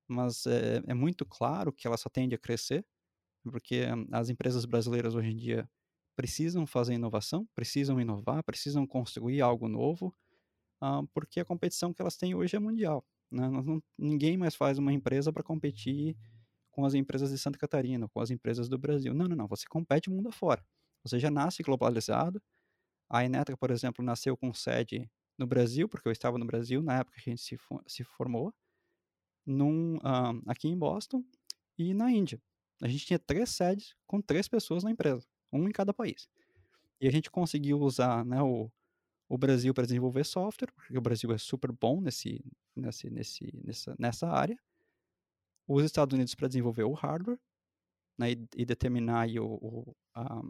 mas 0.06 0.46
é, 0.46 0.82
é 0.86 0.94
muito 0.94 1.24
claro 1.24 1.72
que 1.72 1.86
ela 1.86 1.96
só 1.96 2.08
tende 2.08 2.34
a 2.34 2.38
crescer, 2.38 2.84
porque 3.44 3.86
as 4.12 4.28
empresas 4.28 4.64
brasileiras 4.64 5.14
hoje 5.14 5.30
em 5.30 5.36
dia 5.36 5.68
precisam 6.16 6.66
fazer 6.66 6.94
inovação, 6.94 7.48
precisam 7.54 8.00
inovar, 8.00 8.42
precisam 8.44 8.86
construir 8.86 9.40
algo 9.40 9.68
novo, 9.68 10.14
uh, 10.82 11.06
porque 11.14 11.40
a 11.40 11.44
competição 11.44 11.94
que 11.94 12.02
elas 12.02 12.16
têm 12.16 12.34
hoje 12.34 12.56
é 12.56 12.58
mundial. 12.58 13.04
Né? 13.30 13.48
Não, 13.48 13.82
ninguém 13.96 14.36
mais 14.36 14.54
faz 14.54 14.78
uma 14.78 14.92
empresa 14.92 15.32
para 15.32 15.42
competir 15.42 16.16
com 16.70 16.84
as 16.84 16.94
empresas 16.94 17.30
de 17.30 17.38
Santa 17.38 17.58
Catarina, 17.58 18.08
com 18.08 18.20
as 18.20 18.30
empresas 18.30 18.68
do 18.68 18.78
Brasil. 18.78 19.14
Não, 19.14 19.26
não, 19.28 19.36
não. 19.36 19.48
Você 19.48 19.66
compete 19.68 20.10
mundo 20.10 20.28
afora. 20.28 20.64
Você 21.04 21.18
já 21.18 21.30
nasce 21.30 21.62
globalizado. 21.62 22.42
A 23.08 23.24
Enetra, 23.24 23.56
por 23.56 23.70
exemplo, 23.70 24.04
nasceu 24.04 24.36
com 24.36 24.52
sede 24.52 25.10
no 25.38 25.46
Brasil, 25.46 25.88
porque 25.88 26.06
eu 26.06 26.12
estava 26.12 26.38
no 26.38 26.44
Brasil 26.44 26.82
na 26.82 26.98
época 26.98 27.16
que 27.20 27.30
a 27.30 27.32
gente 27.32 27.42
se, 27.42 27.56
se 27.86 28.04
formou, 28.04 28.54
num, 29.44 29.96
uh, 29.96 30.42
aqui 30.46 30.68
em 30.68 30.78
Boston 30.78 31.24
e 31.78 31.94
na 31.94 32.10
Índia. 32.10 32.40
A 32.80 32.88
gente 32.88 33.06
tinha 33.06 33.18
três 33.18 33.50
sedes 33.50 33.94
com 34.06 34.20
três 34.20 34.48
pessoas 34.48 34.82
na 34.82 34.90
empresa, 34.90 35.26
um 35.52 35.68
em 35.68 35.72
cada 35.72 35.92
país. 35.92 36.28
E 37.00 37.06
a 37.06 37.10
gente 37.10 37.30
conseguiu 37.30 37.80
usar 37.80 38.24
né, 38.24 38.42
o, 38.42 38.70
o 39.28 39.38
Brasil 39.38 39.72
para 39.74 39.84
desenvolver 39.84 40.24
software, 40.24 40.72
porque 40.72 40.96
o 40.96 41.00
Brasil 41.00 41.30
é 41.32 41.38
super 41.38 41.72
bom 41.72 42.00
nesse, 42.00 42.44
nesse, 42.74 43.10
nesse, 43.10 43.60
nessa, 43.64 43.96
nessa 43.98 44.28
área. 44.28 44.58
Os 45.68 45.84
Estados 45.84 46.14
Unidos 46.14 46.34
para 46.34 46.48
desenvolver 46.48 46.84
o 46.84 46.92
hardware 46.92 47.38
né, 48.18 48.32
e, 48.32 48.48
e, 48.56 48.64
determinar 48.64 49.28
o, 49.38 49.46
o, 49.46 49.96
a, 50.14 50.42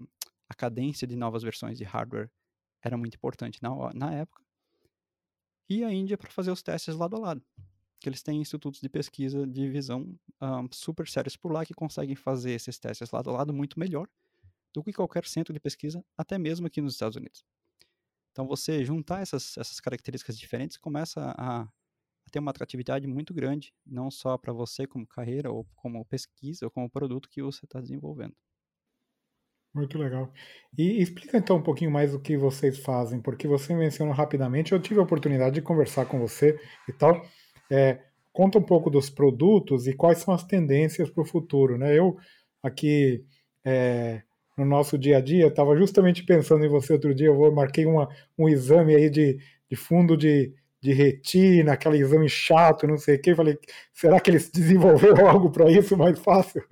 a 0.48 0.54
cadência 0.54 1.06
de 1.06 1.14
novas 1.14 1.42
versões 1.42 1.78
de 1.78 1.84
hardware 1.84 2.30
era 2.82 2.96
muito 2.96 3.14
importante 3.14 3.62
na, 3.62 3.70
na 3.92 4.14
época. 4.14 4.42
E 5.68 5.84
a 5.84 5.92
Índia 5.92 6.18
para 6.18 6.30
fazer 6.30 6.50
os 6.50 6.62
testes 6.62 6.96
lado 6.96 7.16
a 7.16 7.18
lado. 7.18 7.44
Que 8.00 8.08
eles 8.08 8.22
têm 8.22 8.40
institutos 8.40 8.80
de 8.80 8.88
pesquisa 8.88 9.46
de 9.46 9.68
visão 9.68 10.18
um, 10.40 10.68
super 10.72 11.06
sérios 11.06 11.36
por 11.36 11.52
lá 11.52 11.64
que 11.64 11.74
conseguem 11.74 12.16
fazer 12.16 12.52
esses 12.52 12.78
testes 12.78 13.10
lado 13.10 13.30
a 13.30 13.34
lado 13.34 13.52
muito 13.52 13.78
melhor 13.78 14.08
do 14.72 14.82
que 14.82 14.92
qualquer 14.92 15.24
centro 15.26 15.52
de 15.52 15.60
pesquisa, 15.60 16.04
até 16.16 16.38
mesmo 16.38 16.66
aqui 16.66 16.80
nos 16.80 16.94
Estados 16.94 17.16
Unidos. 17.16 17.44
Então, 18.32 18.46
você 18.46 18.84
juntar 18.84 19.20
essas, 19.20 19.56
essas 19.58 19.80
características 19.80 20.38
diferentes 20.38 20.76
começa 20.76 21.20
a, 21.36 21.62
a 21.62 21.68
ter 22.30 22.38
uma 22.38 22.52
atratividade 22.52 23.06
muito 23.06 23.34
grande, 23.34 23.74
não 23.84 24.10
só 24.10 24.38
para 24.38 24.52
você 24.52 24.86
como 24.86 25.06
carreira, 25.06 25.50
ou 25.50 25.66
como 25.74 26.04
pesquisa, 26.04 26.64
ou 26.64 26.70
como 26.70 26.88
produto 26.88 27.28
que 27.28 27.42
você 27.42 27.64
está 27.64 27.80
desenvolvendo. 27.80 28.34
Muito 29.74 29.98
legal. 29.98 30.32
E 30.76 31.00
explica 31.00 31.38
então 31.38 31.56
um 31.56 31.62
pouquinho 31.62 31.90
mais 31.90 32.12
o 32.12 32.20
que 32.20 32.36
vocês 32.36 32.78
fazem, 32.78 33.20
porque 33.20 33.46
você 33.46 33.74
mencionou 33.74 34.12
rapidamente, 34.12 34.72
eu 34.72 34.80
tive 34.80 34.98
a 34.98 35.02
oportunidade 35.02 35.54
de 35.56 35.62
conversar 35.62 36.06
com 36.06 36.18
você 36.18 36.58
e 36.88 36.92
tal. 36.92 37.22
É, 37.70 38.00
conta 38.32 38.58
um 38.58 38.62
pouco 38.62 38.90
dos 38.90 39.08
produtos 39.08 39.86
e 39.86 39.94
quais 39.94 40.18
são 40.18 40.34
as 40.34 40.44
tendências 40.44 41.10
para 41.10 41.22
o 41.22 41.26
futuro. 41.26 41.78
Né? 41.78 41.96
Eu 41.96 42.16
aqui 42.62 43.24
é, 43.64 44.22
no 44.56 44.64
nosso 44.64 44.98
dia 44.98 45.18
a 45.18 45.20
dia. 45.20 45.46
Estava 45.46 45.76
justamente 45.76 46.24
pensando 46.24 46.64
em 46.64 46.68
você 46.68 46.92
outro 46.92 47.14
dia. 47.14 47.28
Eu 47.28 47.52
marquei 47.52 47.86
uma, 47.86 48.08
um 48.38 48.48
exame 48.48 48.94
aí 48.94 49.08
de, 49.08 49.38
de 49.68 49.76
fundo 49.76 50.16
de, 50.16 50.52
de 50.80 50.92
retina, 50.92 51.72
aquele 51.72 51.98
exame 51.98 52.28
chato, 52.28 52.86
não 52.86 52.98
sei 52.98 53.16
o 53.16 53.22
quê. 53.22 53.34
Falei, 53.34 53.58
será 53.92 54.20
que 54.20 54.30
eles 54.30 54.50
desenvolveram 54.50 55.26
algo 55.28 55.50
para 55.50 55.70
isso 55.70 55.96
mais 55.96 56.18
fácil? 56.18 56.62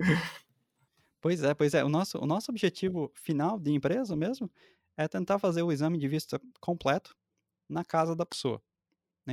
Pois 1.21 1.43
é, 1.43 1.55
pois 1.55 1.75
é. 1.75 1.85
O 1.85 1.89
nosso, 1.89 2.19
o 2.19 2.27
nosso 2.27 2.51
objetivo 2.51 3.11
final 3.15 3.59
de 3.59 3.73
empresa 3.73 4.15
mesmo 4.15 4.51
é 4.97 5.07
tentar 5.07 5.39
fazer 5.39 5.63
o 5.63 5.73
exame 5.73 5.99
de 5.99 6.09
vista 6.09 6.41
completo 6.61 7.17
na 7.69 7.85
casa 7.85 8.17
da 8.17 8.27
pessoa. 8.27 8.63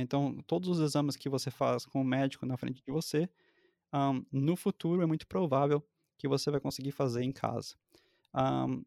Então, 0.02 0.38
todos 0.46 0.68
os 0.68 0.80
exames 0.80 1.16
que 1.16 1.28
você 1.28 1.50
faz 1.50 1.84
com 1.86 2.00
o 2.00 2.04
médico 2.04 2.46
na 2.46 2.56
frente 2.56 2.82
de 2.84 2.92
você, 2.92 3.28
um, 3.92 4.24
no 4.32 4.56
futuro 4.56 5.02
é 5.02 5.06
muito 5.06 5.26
provável 5.26 5.82
que 6.18 6.28
você 6.28 6.50
vai 6.50 6.60
conseguir 6.60 6.92
fazer 6.92 7.22
em 7.22 7.32
casa. 7.32 7.74
Um, 8.34 8.84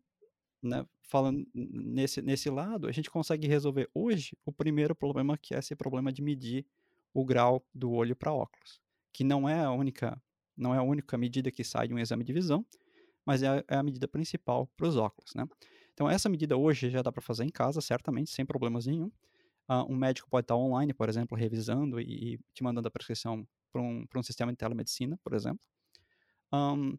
né, 0.62 0.86
falando 1.02 1.48
nesse, 1.54 2.22
nesse 2.22 2.50
lado, 2.50 2.88
a 2.88 2.92
gente 2.92 3.10
consegue 3.10 3.48
resolver 3.48 3.90
hoje 3.94 4.38
o 4.46 4.52
primeiro 4.52 4.94
problema, 4.94 5.38
que 5.38 5.56
é 5.56 5.60
esse 5.60 5.76
problema 5.76 6.12
de 6.12 6.22
medir 6.22 6.66
o 7.14 7.26
grau 7.26 7.66
do 7.74 7.92
olho 7.92 8.16
para 8.16 8.34
óculos, 8.34 8.80
que 9.12 9.24
não 9.24 9.48
é 9.48 9.64
a 9.64 9.72
única 9.72 10.22
não 10.56 10.76
é 10.76 10.78
a 10.78 10.84
única 10.84 11.18
medida 11.18 11.50
que 11.50 11.64
sai 11.64 11.88
de 11.88 11.94
um 11.94 12.00
exame 12.00 12.22
de 12.22 12.34
visão, 12.34 12.66
mas 13.26 13.42
é 13.42 13.48
a, 13.48 13.64
é 13.66 13.76
a 13.78 13.84
medida 13.84 14.10
principal 14.10 14.68
para 14.76 14.88
os 14.88 14.98
óculos, 14.98 15.34
né? 15.34 15.46
Então 15.94 16.10
essa 16.10 16.28
medida 16.28 16.58
hoje 16.58 16.90
já 16.90 17.02
dá 17.02 17.12
para 17.12 17.22
fazer 17.22 17.46
em 17.46 17.50
casa, 17.50 17.80
certamente, 17.80 18.30
sem 18.30 18.46
problemas 18.46 18.86
nenhum. 18.86 19.10
Uh, 19.70 19.86
um 19.92 19.96
médico 19.96 20.30
pode 20.30 20.46
estar 20.46 20.56
online, 20.56 20.94
por 20.94 21.08
exemplo, 21.08 21.38
revisando 21.38 22.02
e, 22.02 22.34
e 22.34 22.40
te 22.54 22.64
mandando 22.64 22.88
a 22.88 22.92
prescrição 22.92 23.48
para 23.72 23.82
um, 23.82 24.06
um 24.16 24.24
sistema 24.24 24.52
de 24.52 24.58
telemedicina, 24.58 25.18
por 25.24 25.34
exemplo. 25.34 25.62
Um, 26.52 26.98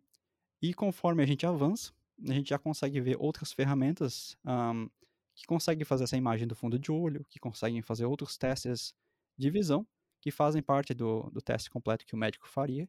e 0.63 0.73
conforme 0.73 1.23
a 1.23 1.27
gente 1.27 1.45
avança, 1.45 1.93
a 2.29 2.33
gente 2.33 2.51
já 2.51 2.59
consegue 2.59 3.01
ver 3.01 3.17
outras 3.19 3.53
ferramentas 3.53 4.37
um, 4.45 4.89
que 5.35 5.47
conseguem 5.47 5.85
fazer 5.85 6.05
essa 6.05 6.17
imagem 6.17 6.47
do 6.47 6.55
fundo 6.55 6.79
de 6.79 6.93
olho, 6.93 7.25
que 7.29 7.39
conseguem 7.39 7.83
fazer 7.83 8.05
outros 8.05 8.37
testes 8.37 8.95
de 9.37 9.51
visão, 9.51 9.87
que 10.21 10.31
fazem 10.31 10.63
parte 10.63 10.93
do, 10.93 11.31
do 11.31 11.41
teste 11.41 11.71
completo 11.71 12.05
que 12.05 12.15
o 12.15 12.19
médico 12.19 12.47
faria 12.47 12.89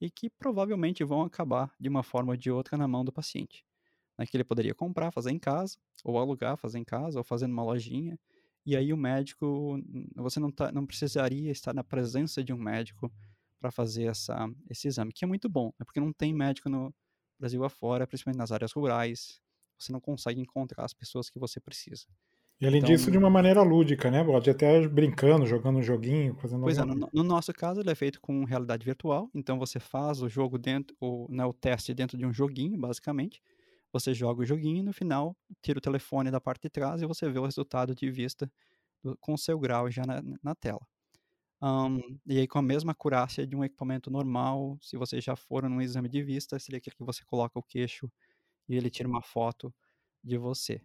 e 0.00 0.08
que 0.08 0.30
provavelmente 0.30 1.02
vão 1.02 1.22
acabar 1.22 1.74
de 1.78 1.88
uma 1.88 2.04
forma 2.04 2.32
ou 2.32 2.36
de 2.36 2.50
outra 2.50 2.76
na 2.76 2.86
mão 2.86 3.04
do 3.04 3.12
paciente. 3.12 3.64
Né, 4.16 4.26
que 4.26 4.36
ele 4.36 4.44
poderia 4.44 4.74
comprar, 4.74 5.10
fazer 5.10 5.30
em 5.30 5.38
casa, 5.38 5.76
ou 6.04 6.18
alugar, 6.18 6.56
fazer 6.56 6.78
em 6.78 6.84
casa, 6.84 7.18
ou 7.18 7.24
fazer 7.24 7.46
numa 7.46 7.64
lojinha. 7.64 8.18
E 8.68 8.76
aí 8.76 8.92
o 8.92 8.98
médico, 8.98 9.80
você 10.14 10.38
não, 10.38 10.50
tá, 10.50 10.70
não 10.70 10.84
precisaria 10.84 11.50
estar 11.50 11.72
na 11.72 11.82
presença 11.82 12.44
de 12.44 12.52
um 12.52 12.58
médico 12.58 13.10
para 13.58 13.70
fazer 13.70 14.04
essa, 14.04 14.46
esse 14.68 14.86
exame, 14.86 15.10
que 15.10 15.24
é 15.24 15.26
muito 15.26 15.48
bom, 15.48 15.72
né, 15.78 15.86
porque 15.86 15.98
não 15.98 16.12
tem 16.12 16.34
médico 16.34 16.68
no, 16.68 16.94
Brasil 17.38 17.64
afora, 17.64 18.06
principalmente 18.06 18.38
nas 18.38 18.52
áreas 18.52 18.72
rurais, 18.72 19.40
você 19.78 19.92
não 19.92 20.00
consegue 20.00 20.40
encontrar 20.40 20.84
as 20.84 20.92
pessoas 20.92 21.30
que 21.30 21.38
você 21.38 21.60
precisa. 21.60 22.04
E 22.60 22.66
além 22.66 22.80
então, 22.80 22.90
disso, 22.90 23.10
de 23.10 23.16
uma 23.16 23.30
maneira 23.30 23.62
lúdica, 23.62 24.10
né? 24.10 24.24
Pode 24.24 24.50
até 24.50 24.86
brincando, 24.86 25.46
jogando 25.46 25.78
um 25.78 25.82
joguinho, 25.82 26.34
fazendo 26.34 26.62
Pois 26.62 26.76
é, 26.76 26.84
no, 26.84 27.08
no, 27.10 27.22
nosso 27.22 27.52
caso 27.54 27.80
ele 27.80 27.90
é 27.90 27.94
feito 27.94 28.20
com 28.20 28.44
realidade 28.44 28.84
virtual, 28.84 29.30
então 29.32 29.58
você 29.58 29.78
faz 29.78 30.20
o 30.20 30.28
jogo 30.28 30.58
dentro, 30.58 30.94
o, 31.00 31.26
né, 31.30 31.44
o 31.46 31.52
teste 31.52 31.94
dentro 31.94 32.18
de 32.18 32.26
um 32.26 32.32
joguinho, 32.32 32.76
basicamente. 32.76 33.40
Você 33.92 34.14
joga 34.14 34.42
o 34.42 34.46
joguinho 34.46 34.78
e 34.78 34.82
no 34.82 34.92
final 34.92 35.36
tira 35.62 35.78
o 35.78 35.82
telefone 35.82 36.30
da 36.30 36.40
parte 36.40 36.62
de 36.62 36.70
trás 36.70 37.02
e 37.02 37.06
você 37.06 37.30
vê 37.30 37.38
o 37.38 37.44
resultado 37.46 37.94
de 37.94 38.10
vista 38.10 38.50
do, 39.02 39.16
com 39.20 39.34
o 39.34 39.38
seu 39.38 39.58
grau 39.58 39.90
já 39.90 40.04
na, 40.06 40.22
na 40.42 40.54
tela. 40.54 40.80
Um, 41.62 41.98
e 42.26 42.38
aí, 42.38 42.48
com 42.48 42.58
a 42.58 42.62
mesma 42.62 42.92
acurácia 42.92 43.46
de 43.46 43.56
um 43.56 43.64
equipamento 43.64 44.10
normal, 44.10 44.78
se 44.80 44.96
você 44.96 45.20
já 45.20 45.34
for 45.36 45.68
num 45.68 45.80
exame 45.82 46.08
de 46.08 46.22
vista, 46.22 46.58
seria 46.58 46.78
aquele 46.78 46.96
que 46.96 47.04
você 47.04 47.24
coloca 47.24 47.58
o 47.58 47.62
queixo 47.62 48.10
e 48.68 48.76
ele 48.76 48.90
tira 48.90 49.08
uma 49.08 49.22
foto 49.22 49.74
de 50.24 50.38
você. 50.38 50.82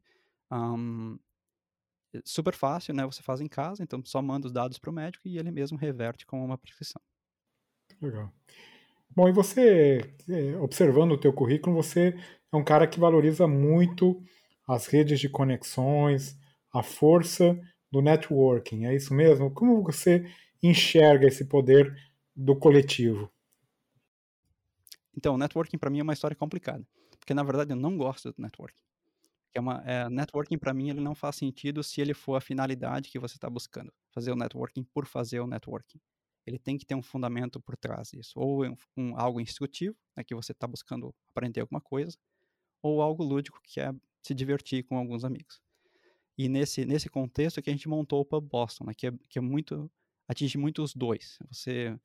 Um, 0.52 1.20
super 2.26 2.54
fácil, 2.56 2.94
né? 2.94 3.06
Você 3.06 3.22
faz 3.22 3.42
em 3.42 3.48
casa, 3.48 3.84
então 3.84 4.04
só 4.06 4.22
manda 4.22 4.48
os 4.48 4.54
dados 4.54 4.80
para 4.80 4.90
o 4.90 4.94
médico 4.94 5.28
e 5.28 5.38
ele 5.38 5.52
mesmo 5.52 5.78
reverte 5.78 6.26
com 6.26 6.44
uma 6.44 6.58
prescrição. 6.58 7.02
Legal. 8.02 8.32
Bom, 9.16 9.30
e 9.30 9.32
você, 9.32 10.02
é, 10.30 10.58
observando 10.58 11.12
o 11.12 11.20
teu 11.20 11.32
currículo, 11.32 11.76
você 11.76 12.16
é 12.52 12.56
um 12.56 12.64
cara 12.64 12.88
que 12.88 13.00
valoriza 13.00 13.48
muito 13.48 14.22
as 14.68 14.88
redes 14.88 15.20
de 15.20 15.30
conexões, 15.30 16.36
a 16.74 16.82
força 16.82 17.60
do 17.92 18.02
networking, 18.02 18.86
é 18.86 18.96
isso 18.96 19.14
mesmo? 19.14 19.52
Como 19.52 19.84
você 19.84 20.26
enxerga 20.64 21.28
esse 21.28 21.46
poder 21.46 21.94
do 22.36 22.56
coletivo? 22.56 23.32
Então, 25.16 25.38
networking 25.38 25.78
para 25.78 25.92
mim 25.92 26.00
é 26.00 26.04
uma 26.04 26.14
história 26.14 26.36
complicada, 26.36 26.84
porque 27.20 27.36
na 27.36 27.44
verdade 27.44 27.72
eu 27.72 27.78
não 27.78 27.96
gosto 27.96 28.32
do 28.32 28.42
networking. 28.42 28.82
É 29.54 29.60
uma, 29.60 29.84
é, 29.86 30.10
networking 30.10 30.58
para 30.58 30.74
mim 30.74 30.90
ele 30.90 31.02
não 31.02 31.14
faz 31.14 31.36
sentido 31.36 31.84
se 31.84 32.02
ele 32.02 32.16
for 32.16 32.36
a 32.36 32.42
finalidade 32.42 33.12
que 33.12 33.20
você 33.20 33.36
está 33.36 33.48
buscando. 33.48 33.94
Fazer 34.12 34.32
o 34.32 34.36
networking 34.36 34.84
por 34.84 35.06
fazer 35.06 35.40
o 35.40 35.46
networking. 35.46 36.00
Ele 36.46 36.60
tem 36.60 36.78
que 36.78 36.86
ter 36.86 36.96
um 36.96 37.02
fundamento 37.02 37.60
por 37.60 37.78
trás 37.78 38.12
disso. 38.12 38.34
Ou 38.36 38.66
um, 38.66 38.76
um 38.98 39.18
algo 39.18 39.40
instrutivo, 39.40 39.96
né, 40.16 40.24
que 40.24 40.36
você 40.36 40.52
está 40.52 40.68
buscando 40.68 41.14
aprender 41.32 41.62
alguma 41.62 41.82
coisa, 41.82 42.18
ou 42.82 43.02
algo 43.02 43.24
lúdico, 43.24 43.62
que 43.64 43.80
é 43.80 43.94
se 44.22 44.34
divertir 44.34 44.84
com 44.84 44.98
alguns 44.98 45.24
amigos. 45.24 45.62
E 46.38 46.50
nesse, 46.50 46.86
nesse 46.86 47.10
contexto 47.10 47.62
que 47.62 47.70
a 47.70 47.74
gente 47.74 47.88
montou 47.88 48.22
o 48.22 48.26
Pub 48.26 48.44
Boston, 48.44 48.86
né, 48.86 48.94
que, 48.94 49.08
é, 49.08 49.14
que 49.30 49.38
é 49.38 49.42
muito 49.42 49.90
atinge 50.28 50.58
muito 50.58 50.82
os 50.82 50.94
dois. 50.94 51.38
Você 51.52 51.98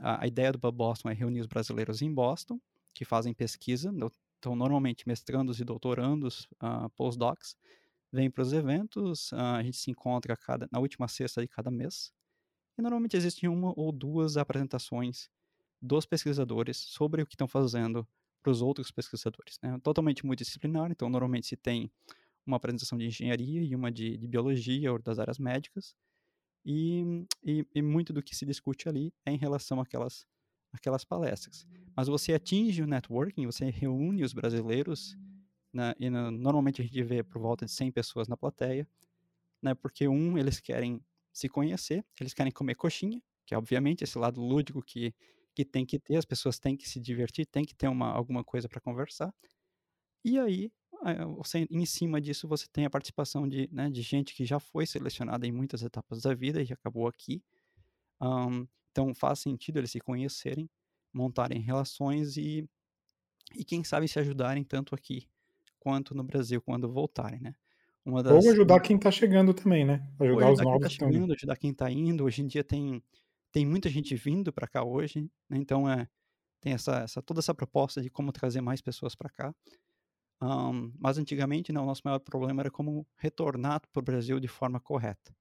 a, 0.00 0.24
a 0.24 0.26
ideia 0.26 0.52
do 0.52 0.58
Pub 0.58 0.74
Boston 0.74 1.10
é 1.10 1.14
reunir 1.14 1.40
os 1.40 1.46
brasileiros 1.46 2.02
em 2.02 2.12
Boston, 2.12 2.60
que 2.94 3.04
fazem 3.04 3.32
pesquisa, 3.32 3.92
então 4.38 4.56
normalmente 4.56 5.06
mestrandos 5.06 5.60
e 5.60 5.64
doutorandos, 5.64 6.48
uh, 6.62 6.88
postdocs, 6.96 7.56
vêm 8.10 8.30
para 8.30 8.42
os 8.42 8.52
eventos, 8.52 9.32
uh, 9.32 9.36
a 9.36 9.62
gente 9.62 9.76
se 9.76 9.90
encontra 9.90 10.36
cada, 10.36 10.68
na 10.70 10.78
última 10.78 11.08
sexta 11.08 11.40
de 11.40 11.48
cada 11.48 11.70
mês, 11.70 12.12
e 12.78 12.82
normalmente 12.82 13.16
existe 13.16 13.46
uma 13.48 13.72
ou 13.76 13.92
duas 13.92 14.36
apresentações 14.36 15.28
dos 15.80 16.06
pesquisadores 16.06 16.76
sobre 16.76 17.22
o 17.22 17.26
que 17.26 17.34
estão 17.34 17.48
fazendo 17.48 18.06
para 18.42 18.50
os 18.50 18.62
outros 18.62 18.90
pesquisadores. 18.90 19.58
Né? 19.62 19.78
Totalmente 19.82 20.24
multidisciplinar, 20.24 20.90
então 20.90 21.08
normalmente 21.08 21.46
se 21.46 21.56
tem 21.56 21.90
uma 22.46 22.56
apresentação 22.56 22.98
de 22.98 23.06
engenharia 23.06 23.62
e 23.62 23.74
uma 23.74 23.90
de, 23.90 24.16
de 24.16 24.26
biologia 24.26 24.92
ou 24.92 24.98
das 24.98 25.18
áreas 25.18 25.38
médicas, 25.38 25.94
e, 26.64 27.26
e, 27.42 27.66
e, 27.74 27.82
muito 27.82 28.12
do 28.12 28.22
que 28.22 28.36
se 28.36 28.46
discute 28.46 28.88
ali 28.88 29.12
é 29.26 29.32
em 29.32 29.36
relação 29.36 29.80
àquelas, 29.80 30.26
àquelas 30.72 31.04
palestras. 31.04 31.66
Mas 31.96 32.06
você 32.06 32.34
atinge 32.34 32.82
o 32.82 32.86
networking, 32.86 33.46
você 33.46 33.68
reúne 33.68 34.22
os 34.22 34.32
brasileiros, 34.32 35.16
né, 35.72 35.94
e 35.98 36.08
no, 36.08 36.30
normalmente 36.30 36.80
a 36.80 36.84
gente 36.84 37.02
vê 37.02 37.22
por 37.22 37.40
volta 37.40 37.64
de 37.64 37.72
100 37.72 37.90
pessoas 37.90 38.28
na 38.28 38.36
plateia, 38.36 38.88
né, 39.60 39.74
porque 39.74 40.06
um, 40.06 40.38
eles 40.38 40.60
querem 40.60 41.00
se 41.32 41.48
conhecer, 41.48 42.04
eles 42.20 42.34
querem 42.34 42.52
comer 42.52 42.74
coxinha, 42.74 43.20
que 43.46 43.54
é 43.54 43.58
obviamente 43.58 44.04
esse 44.04 44.18
lado 44.18 44.40
lúdico 44.40 44.82
que, 44.82 45.14
que 45.54 45.64
tem 45.64 45.84
que 45.86 45.98
ter, 45.98 46.16
as 46.16 46.24
pessoas 46.24 46.58
têm 46.58 46.76
que 46.76 46.88
se 46.88 47.00
divertir, 47.00 47.46
tem 47.46 47.64
que 47.64 47.74
ter 47.74 47.88
uma, 47.88 48.10
alguma 48.10 48.44
coisa 48.44 48.68
para 48.68 48.80
conversar. 48.80 49.34
E 50.24 50.38
aí 50.38 50.70
você, 51.36 51.66
em 51.70 51.84
cima 51.84 52.20
disso, 52.20 52.46
você 52.46 52.66
tem 52.72 52.84
a 52.84 52.90
participação 52.90 53.48
de, 53.48 53.68
né, 53.72 53.90
de 53.90 54.02
gente 54.02 54.34
que 54.34 54.44
já 54.44 54.60
foi 54.60 54.86
selecionada 54.86 55.46
em 55.46 55.52
muitas 55.52 55.82
etapas 55.82 56.22
da 56.22 56.32
vida 56.34 56.62
e 56.62 56.72
acabou 56.72 57.08
aqui. 57.08 57.42
Um, 58.20 58.66
então 58.90 59.12
faz 59.14 59.40
sentido 59.40 59.78
eles 59.78 59.90
se 59.90 60.00
conhecerem, 60.00 60.70
montarem 61.12 61.60
relações 61.60 62.36
e, 62.36 62.68
e 63.54 63.64
quem 63.64 63.82
sabe 63.82 64.06
se 64.06 64.18
ajudarem 64.18 64.62
tanto 64.62 64.94
aqui 64.94 65.28
quanto 65.80 66.14
no 66.14 66.22
Brasil 66.22 66.62
quando 66.62 66.92
voltarem, 66.92 67.40
né? 67.40 67.54
Uma 68.04 68.22
das, 68.22 68.44
Ou 68.44 68.50
ajudar 68.50 68.80
quem 68.80 68.96
está 68.96 69.10
chegando 69.10 69.54
também, 69.54 69.84
né? 69.84 70.06
Ajudar, 70.18 70.48
ajudar 70.48 70.52
os 70.52 70.60
novos 70.60 70.72
quem 70.72 70.80
tá 70.80 70.88
chegando, 70.88 71.20
também. 71.20 71.36
ajudar 71.36 71.56
quem 71.56 71.70
está 71.70 71.90
indo. 71.90 72.24
Hoje 72.24 72.42
em 72.42 72.46
dia 72.46 72.64
tem, 72.64 73.02
tem 73.52 73.64
muita 73.64 73.88
gente 73.88 74.14
vindo 74.16 74.52
para 74.52 74.66
cá 74.66 74.82
hoje, 74.82 75.30
né? 75.48 75.56
então 75.56 75.88
é, 75.88 76.08
tem 76.60 76.72
essa, 76.72 76.98
essa, 76.98 77.22
toda 77.22 77.40
essa 77.40 77.54
proposta 77.54 78.02
de 78.02 78.10
como 78.10 78.32
trazer 78.32 78.60
mais 78.60 78.80
pessoas 78.80 79.14
para 79.14 79.30
cá. 79.30 79.54
Um, 80.42 80.92
mas 80.98 81.18
antigamente, 81.18 81.72
não, 81.72 81.84
o 81.84 81.86
nosso 81.86 82.02
maior 82.04 82.18
problema 82.18 82.62
era 82.62 82.70
como 82.70 83.06
retornar 83.16 83.80
para 83.92 84.00
o 84.00 84.02
Brasil 84.02 84.40
de 84.40 84.48
forma 84.48 84.80
correta. 84.80 85.32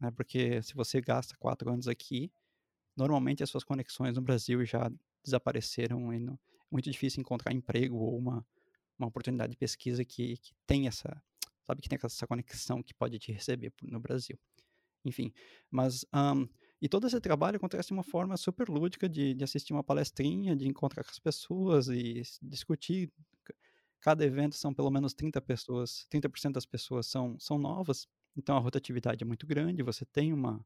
Né? 0.00 0.10
Porque 0.10 0.60
se 0.62 0.74
você 0.74 1.00
gasta 1.00 1.36
quatro 1.38 1.70
anos 1.70 1.86
aqui, 1.86 2.32
normalmente 2.96 3.44
as 3.44 3.50
suas 3.50 3.62
conexões 3.62 4.16
no 4.16 4.22
Brasil 4.22 4.64
já 4.64 4.90
desapareceram 5.24 6.12
e 6.12 6.18
não, 6.18 6.34
é 6.34 6.38
muito 6.70 6.90
difícil 6.90 7.20
encontrar 7.20 7.52
emprego 7.52 7.96
ou 7.96 8.18
uma, 8.18 8.44
uma 8.98 9.06
oportunidade 9.06 9.52
de 9.52 9.56
pesquisa 9.56 10.04
que, 10.04 10.36
que 10.38 10.52
tem 10.66 10.88
essa, 10.88 11.22
sabe, 11.70 11.82
que 11.82 11.88
tem 11.88 11.98
essa 12.02 12.26
conexão 12.26 12.82
que 12.82 12.94
pode 12.94 13.18
te 13.18 13.32
receber 13.32 13.72
no 13.82 14.00
Brasil. 14.00 14.38
Enfim, 15.04 15.32
mas 15.70 16.04
um, 16.14 16.46
e 16.82 16.88
todo 16.88 17.06
esse 17.06 17.20
trabalho 17.20 17.56
acontece 17.56 17.88
de 17.88 17.94
uma 17.94 18.02
forma 18.02 18.36
super 18.36 18.68
lúdica 18.68 19.08
de, 19.08 19.34
de 19.34 19.44
assistir 19.44 19.72
uma 19.72 19.84
palestrinha, 19.84 20.54
de 20.54 20.68
encontrar 20.68 21.04
com 21.04 21.10
as 21.10 21.18
pessoas 21.18 21.88
e 21.88 22.22
discutir 22.42 23.10
Cada 24.00 24.24
evento 24.24 24.56
são 24.56 24.72
pelo 24.72 24.90
menos 24.90 25.12
30 25.12 25.42
pessoas, 25.42 26.06
30% 26.10 26.52
das 26.52 26.64
pessoas 26.64 27.06
são, 27.06 27.38
são 27.38 27.58
novas, 27.58 28.08
então 28.34 28.56
a 28.56 28.58
rotatividade 28.60 29.22
é 29.22 29.26
muito 29.26 29.46
grande, 29.46 29.82
você 29.82 30.06
tem 30.06 30.32
uma, 30.32 30.64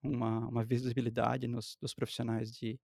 uma, 0.00 0.46
uma 0.46 0.64
visibilidade 0.64 1.48
nos, 1.48 1.76
dos 1.80 1.92
profissionais 1.92 2.52
de, 2.52 2.78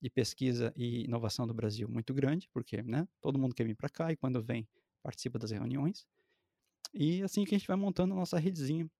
de 0.00 0.08
pesquisa 0.08 0.72
e 0.74 1.04
inovação 1.04 1.46
do 1.46 1.52
Brasil 1.52 1.86
muito 1.86 2.14
grande, 2.14 2.48
porque 2.50 2.82
né, 2.82 3.06
todo 3.20 3.38
mundo 3.38 3.54
quer 3.54 3.64
vir 3.64 3.76
para 3.76 3.90
cá 3.90 4.10
e 4.10 4.16
quando 4.16 4.42
vem 4.42 4.66
participa 5.02 5.38
das 5.38 5.50
reuniões. 5.50 6.06
E 6.98 7.22
assim 7.22 7.44
que 7.44 7.54
a 7.54 7.58
gente 7.58 7.68
vai 7.68 7.76
montando 7.76 8.14
a 8.14 8.16
nossa 8.16 8.38
redezinha 8.38 8.90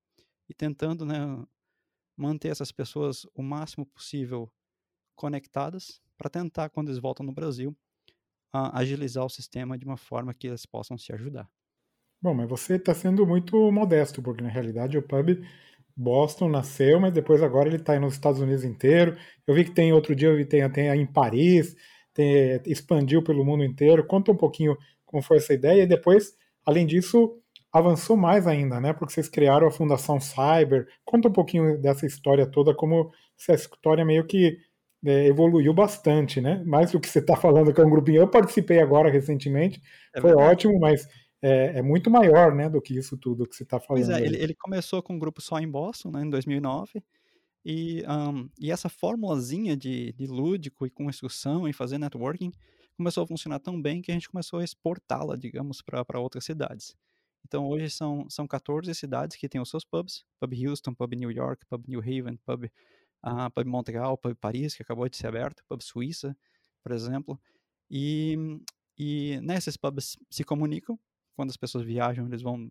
e 0.48 0.54
tentando 0.54 1.06
né, 1.06 1.16
manter 2.14 2.48
essas 2.48 2.70
pessoas 2.70 3.26
o 3.34 3.42
máximo 3.42 3.86
possível 3.86 4.52
conectadas 5.14 6.00
para 6.18 6.28
tentar, 6.28 6.68
quando 6.68 6.88
eles 6.88 7.00
voltam 7.00 7.24
no 7.24 7.32
Brasil, 7.32 7.74
agilizar 8.52 9.24
o 9.24 9.30
sistema 9.30 9.78
de 9.78 9.84
uma 9.86 9.96
forma 9.96 10.34
que 10.34 10.46
eles 10.46 10.66
possam 10.66 10.96
se 10.98 11.12
ajudar. 11.12 11.48
Bom, 12.20 12.34
mas 12.34 12.48
você 12.48 12.76
está 12.76 12.94
sendo 12.94 13.26
muito 13.26 13.70
modesto, 13.72 14.22
porque 14.22 14.42
na 14.42 14.48
realidade 14.48 14.96
o 14.96 15.02
pub 15.02 15.42
Boston 15.96 16.48
nasceu, 16.48 17.00
mas 17.00 17.12
depois 17.12 17.42
agora 17.42 17.68
ele 17.68 17.76
está 17.76 17.98
nos 17.98 18.14
Estados 18.14 18.40
Unidos 18.40 18.64
inteiro. 18.64 19.16
Eu 19.46 19.54
vi 19.54 19.64
que 19.64 19.70
tem 19.70 19.92
outro 19.92 20.14
dia, 20.14 20.28
eu 20.28 20.36
vi 20.36 20.44
tem 20.44 20.62
até 20.62 20.94
em 20.94 21.06
Paris, 21.06 21.74
tem, 22.12 22.60
expandiu 22.66 23.22
pelo 23.22 23.44
mundo 23.44 23.64
inteiro. 23.64 24.06
Conta 24.06 24.32
um 24.32 24.36
pouquinho 24.36 24.76
como 25.06 25.22
foi 25.22 25.38
essa 25.38 25.54
ideia 25.54 25.82
e 25.82 25.86
depois, 25.86 26.36
além 26.64 26.86
disso, 26.86 27.40
avançou 27.72 28.16
mais 28.16 28.46
ainda, 28.46 28.80
né? 28.80 28.92
Porque 28.92 29.12
vocês 29.12 29.28
criaram 29.28 29.66
a 29.66 29.70
Fundação 29.70 30.20
Cyber. 30.20 30.86
Conta 31.04 31.28
um 31.28 31.32
pouquinho 31.32 31.78
dessa 31.80 32.06
história 32.06 32.46
toda, 32.46 32.74
como 32.74 33.10
essa 33.38 33.54
história 33.54 34.04
meio 34.04 34.26
que 34.26 34.58
é, 35.04 35.26
evoluiu 35.26 35.74
bastante, 35.74 36.40
né? 36.40 36.62
Mais 36.64 36.92
do 36.92 37.00
que 37.00 37.08
você 37.08 37.18
está 37.18 37.36
falando 37.36 37.72
que 37.72 37.80
é 37.80 37.84
um 37.84 37.90
grupinho. 37.90 38.22
Eu 38.22 38.28
participei 38.28 38.80
agora 38.80 39.10
recentemente, 39.10 39.80
é 40.14 40.20
foi 40.20 40.32
ótimo, 40.32 40.78
mas 40.80 41.06
é, 41.42 41.78
é, 41.78 41.82
muito 41.82 42.10
maior, 42.10 42.54
né, 42.54 42.68
do 42.68 42.80
que 42.80 42.96
isso 42.96 43.16
tudo 43.16 43.46
que 43.46 43.54
você 43.54 43.62
está 43.62 43.78
falando. 43.78 44.06
Pois 44.06 44.20
é, 44.20 44.24
ele, 44.24 44.36
ele, 44.38 44.54
começou 44.54 45.02
com 45.02 45.14
um 45.14 45.18
grupo 45.18 45.40
só 45.40 45.58
em 45.58 45.70
Boston, 45.70 46.10
né, 46.10 46.22
em 46.22 46.30
2009, 46.30 47.02
e, 47.64 48.02
um, 48.08 48.48
e 48.58 48.70
essa 48.70 48.88
formulazinha 48.88 49.76
de, 49.76 50.12
de 50.12 50.26
lúdico 50.26 50.86
e 50.86 50.90
com 50.90 51.10
instrução 51.10 51.68
e 51.68 51.72
fazer 51.72 51.98
networking 51.98 52.52
começou 52.96 53.24
a 53.24 53.26
funcionar 53.26 53.58
tão 53.58 53.80
bem 53.80 54.00
que 54.00 54.10
a 54.10 54.14
gente 54.14 54.30
começou 54.30 54.60
a 54.60 54.64
exportá-la, 54.64 55.36
digamos, 55.36 55.82
para 55.82 56.18
outras 56.18 56.44
cidades. 56.44 56.96
Então 57.46 57.68
hoje 57.68 57.88
são, 57.90 58.28
são 58.28 58.46
14 58.46 58.92
cidades 58.92 59.36
que 59.36 59.48
têm 59.48 59.60
os 59.60 59.70
seus 59.70 59.84
pubs, 59.84 60.24
Pub 60.40 60.52
Houston, 60.52 60.92
Pub 60.92 61.14
New 61.14 61.30
York, 61.30 61.64
Pub 61.66 61.84
New 61.86 62.00
Haven, 62.00 62.36
Pub 62.44 62.68
a 63.22 63.48
Pub 63.50 63.66
Montreal, 63.66 64.18
Pub 64.18 64.34
Paris, 64.34 64.74
que 64.74 64.82
acabou 64.82 65.08
de 65.08 65.16
ser 65.16 65.28
aberto, 65.28 65.62
Pub 65.68 65.80
Suíça, 65.80 66.36
por 66.82 66.92
exemplo. 66.92 67.40
E, 67.88 68.36
e 68.98 69.40
né, 69.42 69.56
esses 69.56 69.76
pubs 69.76 70.16
se 70.28 70.42
comunicam, 70.42 70.98
quando 71.36 71.50
as 71.50 71.56
pessoas 71.56 71.84
viajam, 71.84 72.26
eles 72.26 72.42
vão 72.42 72.70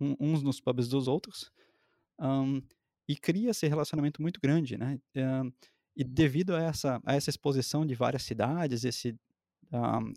uns 0.00 0.42
nos 0.42 0.60
pubs 0.60 0.88
dos 0.88 1.08
outros, 1.08 1.50
um, 2.18 2.60
e 3.08 3.16
cria 3.16 3.50
esse 3.50 3.66
relacionamento 3.66 4.22
muito 4.22 4.40
grande, 4.40 4.76
né? 4.76 4.98
Um, 5.16 5.52
e 5.96 6.04
devido 6.04 6.54
a 6.54 6.62
essa, 6.62 7.00
a 7.04 7.14
essa 7.14 7.30
exposição 7.30 7.84
de 7.84 7.94
várias 7.94 8.22
cidades, 8.22 8.84
esse, 8.84 9.14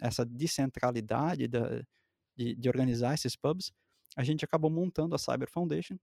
essa 0.02 0.26
descentralidade 0.26 1.48
da, 1.48 1.84
de, 2.36 2.56
de 2.56 2.70
organizar 2.70 3.14
esses 3.14 3.36
pubs, 3.36 3.72
a 4.16 4.24
gente 4.24 4.46
acabou 4.46 4.70
montando 4.70 5.16
a 5.16 5.18
Cyber 5.18 5.50
Foundation, 5.50 5.98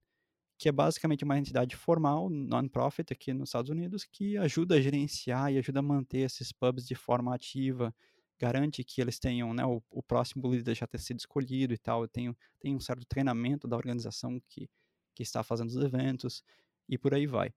que 0.58 0.68
é 0.68 0.72
basicamente 0.72 1.24
uma 1.24 1.38
entidade 1.38 1.74
formal, 1.74 2.28
non-profit 2.30 3.12
aqui 3.12 3.32
nos 3.32 3.48
Estados 3.48 3.70
Unidos, 3.70 4.04
que 4.04 4.36
ajuda 4.36 4.76
a 4.76 4.80
gerenciar 4.80 5.52
e 5.52 5.58
ajuda 5.58 5.80
a 5.80 5.82
manter 5.82 6.18
esses 6.18 6.52
pubs 6.52 6.86
de 6.86 6.94
forma 6.94 7.34
ativa, 7.34 7.94
garante 8.38 8.84
que 8.84 9.00
eles 9.00 9.18
tenham, 9.18 9.54
né, 9.54 9.64
o, 9.64 9.82
o 9.90 10.02
próximo 10.02 10.52
líder 10.52 10.74
já 10.74 10.86
ter 10.86 10.98
sido 10.98 11.18
escolhido 11.18 11.72
e 11.72 11.78
tal, 11.78 12.06
tem, 12.06 12.36
tem 12.60 12.76
um 12.76 12.80
certo 12.80 13.04
treinamento 13.06 13.66
da 13.66 13.76
organização 13.76 14.40
que, 14.48 14.68
que 15.14 15.22
está 15.22 15.42
fazendo 15.42 15.68
os 15.68 15.76
eventos, 15.76 16.44
e 16.88 16.98
por 16.98 17.14
aí 17.14 17.26
vai. 17.26 17.52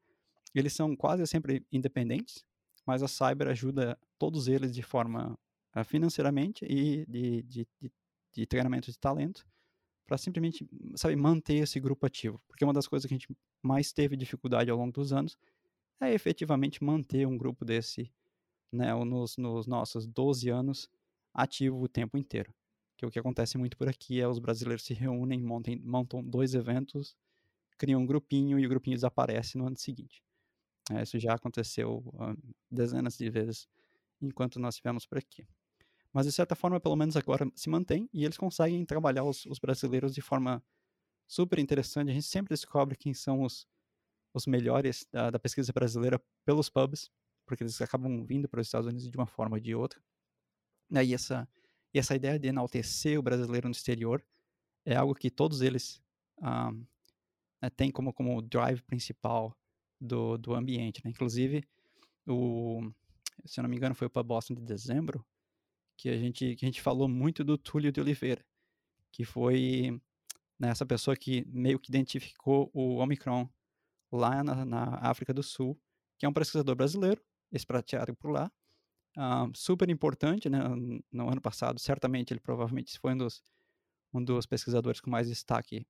Eles 0.54 0.74
são 0.74 0.96
quase 0.96 1.26
sempre 1.28 1.65
independentes, 1.72 2.46
mas 2.86 3.04
a 3.04 3.08
Cyber 3.08 3.48
ajuda 3.48 3.98
todos 4.18 4.48
eles 4.48 4.74
de 4.74 4.82
forma 4.82 5.38
uh, 5.76 5.84
financeiramente 5.84 6.65
e 6.65 7.06
de, 7.06 7.44
de, 7.44 7.68
de, 7.82 7.91
de 8.34 8.46
treinamento 8.46 8.91
de 8.91 8.98
talento, 8.98 9.46
para 10.06 10.18
simplesmente, 10.18 10.68
sabe, 10.96 11.15
manter 11.15 11.56
esse 11.56 11.80
grupo 11.80 12.06
ativo. 12.06 12.41
Porque 12.48 12.63
uma 12.63 12.74
das 12.74 12.88
coisas 12.88 13.08
que 13.08 13.13
a 13.13 13.18
gente 13.18 13.28
mais 13.62 13.91
teve 13.91 14.15
dificuldade 14.15 14.70
ao 14.70 14.78
longo 14.78 14.91
dos 14.91 15.12
anos 15.12 15.38
é 16.00 16.13
efetivamente 16.13 16.84
manter 16.84 17.26
um 17.26 17.38
grupo 17.38 17.65
desse, 17.65 18.12
né, 18.72 18.94
nos, 19.04 19.38
nos 19.38 19.65
nossos 19.65 20.06
12 20.06 20.50
anos, 20.50 20.89
ativo 21.34 21.82
o 21.82 21.88
tempo 21.88 22.18
inteiro. 22.18 22.54
Que 22.98 23.06
o 23.06 23.12
que 23.12 23.20
acontece 23.20 23.58
muito 23.58 23.78
por 23.78 23.89
aqui 23.89 24.22
é 24.22 24.28
os 24.28 24.39
brasileiros 24.39 24.86
se 24.86 24.94
reúnem, 24.94 25.41
montam, 25.41 25.76
montam 25.84 26.24
dois 26.24 26.54
eventos, 26.54 27.15
criam 27.78 28.02
um 28.02 28.06
grupinho 28.06 28.60
e 28.60 28.65
o 28.65 28.70
grupinho 28.70 28.96
desaparece 28.96 29.58
no 29.58 29.68
ano 29.68 29.78
seguinte. 29.78 30.24
É, 30.91 31.02
isso 31.02 31.20
já 31.20 31.34
aconteceu 31.34 31.98
uh, 32.13 32.56
dezenas 32.70 33.18
de 33.18 33.30
vezes 33.30 33.68
enquanto 34.22 34.60
nós 34.60 34.76
estivemos 34.76 35.06
por 35.06 35.18
aqui. 35.18 35.46
Mas 36.15 36.25
de 36.25 36.32
certa 36.32 36.56
forma, 36.56 36.80
pelo 36.80 36.95
menos 36.95 37.17
agora 37.17 37.45
se 37.54 37.69
mantém 37.69 38.10
e 38.13 38.23
eles 38.23 38.38
conseguem 38.38 38.86
trabalhar 38.86 39.25
os, 39.25 39.45
os 39.47 39.60
brasileiros 39.60 40.15
de 40.15 40.21
forma 40.21 40.63
super 41.28 41.60
interessante. 41.60 42.10
A 42.10 42.13
gente 42.13 42.25
sempre 42.25 42.54
descobre 42.54 42.95
quem 42.95 43.13
são 43.13 43.41
os, 43.41 43.67
os 44.34 44.47
melhores 44.47 45.06
da, 45.12 45.30
da 45.30 45.38
pesquisa 45.38 45.73
brasileira 45.73 46.17
pelos 46.45 46.69
pubs, 46.69 47.12
porque 47.45 47.63
eles 47.63 47.82
acabam 47.82 48.25
vindo 48.25 48.47
para 48.47 48.62
os 48.62 48.67
Estados 48.67 48.88
Unidos 48.88 49.12
de 49.12 49.17
uma 49.17 49.28
forma 49.28 49.58
ou 49.58 49.60
de 49.60 49.75
outra. 49.75 50.01
E 50.89 51.13
essa, 51.13 51.45
e 51.93 51.99
essa 51.99 52.15
ideia 52.15 52.39
de 52.39 52.47
enaltecer 52.47 53.19
o 53.19 53.21
brasileiro 53.21 53.67
no 53.67 53.73
exterior 53.73 54.25
é 54.86 54.95
algo 54.95 55.13
que 55.15 55.30
todos 55.30 55.60
eles 55.60 56.01
ah, 56.41 56.71
né, 57.62 57.69
têm 57.71 57.91
como, 57.91 58.13
como 58.13 58.41
drive 58.41 58.82
principal 58.84 59.54
do, 59.99 60.38
do 60.38 60.54
ambiente. 60.56 61.01
Né? 61.04 61.12
Inclusive, 61.12 61.62
o, 62.25 62.89
se 63.43 63.60
eu 63.60 63.63
não 63.63 63.69
me 63.69 63.75
engano, 63.75 63.93
foi 63.93 64.08
o 64.08 64.10
Pub 64.10 64.25
Boston 64.25 64.54
de 64.54 64.62
dezembro, 64.62 65.25
que 65.98 66.10
a 66.10 66.18
gente, 66.18 66.56
que 66.56 66.66
a 66.66 66.68
gente 66.68 66.82
falou 66.82 67.08
muito 67.08 67.44
do 67.44 67.58
Túlio 67.58 67.92
de 67.92 68.02
Oliveira, 68.02 68.46
que 69.12 69.24
foi 69.24 70.00
né, 70.60 70.70
essa 70.70 70.86
pessoa 70.86 71.16
que 71.16 71.46
meio 71.48 71.80
que 71.80 71.90
identificou 71.90 72.70
o 72.74 72.98
Omicron 72.98 73.50
lá 74.12 74.44
na, 74.44 74.66
na 74.66 74.84
África 75.02 75.34
do 75.34 75.44
Sul, 75.44 75.80
que 76.18 76.26
é 76.26 76.30
um 76.30 76.34
pesquisador 76.34 76.76
brasileiro, 76.76 77.22
expatriado 77.52 78.16
por 78.16 78.32
lá, 78.32 78.52
uh, 79.18 79.52
super 79.56 79.90
importante, 79.90 80.50
né, 80.50 80.60
no 81.12 81.30
ano 81.30 81.42
passado, 81.42 81.80
certamente 81.80 82.34
ele 82.34 82.40
provavelmente 82.40 82.98
foi 83.00 83.14
um 83.14 83.18
dos, 83.18 83.42
um 84.14 84.24
dos 84.24 84.46
pesquisadores 84.46 85.00
com 85.00 85.10
mais 85.10 85.28
destaque 85.28 85.86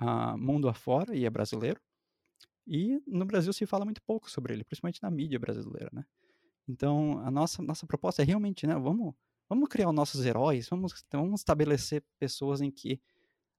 uh, 0.00 0.36
mundo 0.38 0.68
afora, 0.68 1.14
e 1.16 1.24
é 1.24 1.30
brasileiro, 1.30 1.80
e 2.66 3.00
no 3.06 3.24
Brasil 3.24 3.52
se 3.52 3.66
fala 3.66 3.84
muito 3.84 4.02
pouco 4.02 4.30
sobre 4.30 4.54
ele, 4.54 4.64
principalmente 4.64 5.02
na 5.02 5.10
mídia 5.10 5.38
brasileira, 5.38 5.90
né. 5.92 6.04
Então, 6.66 7.18
a 7.18 7.30
nossa, 7.30 7.62
nossa 7.62 7.86
proposta 7.86 8.22
é 8.22 8.24
realmente, 8.24 8.66
né, 8.66 8.74
vamos, 8.74 9.14
vamos 9.48 9.68
criar 9.68 9.88
os 9.88 9.94
nossos 9.94 10.24
heróis, 10.24 10.68
vamos, 10.68 10.92
vamos 11.12 11.40
estabelecer 11.40 12.02
pessoas 12.18 12.60
em 12.60 12.70
que 12.70 13.00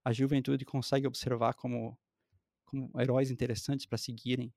a 0.04 0.14
juventude 0.14 0.66
consegue 0.66 1.08
observar 1.08 1.54
como, 1.56 1.98
como 2.66 2.90
heróis 3.00 3.32
interessantes 3.32 3.86
para 3.86 3.98
seguirem 3.98 4.54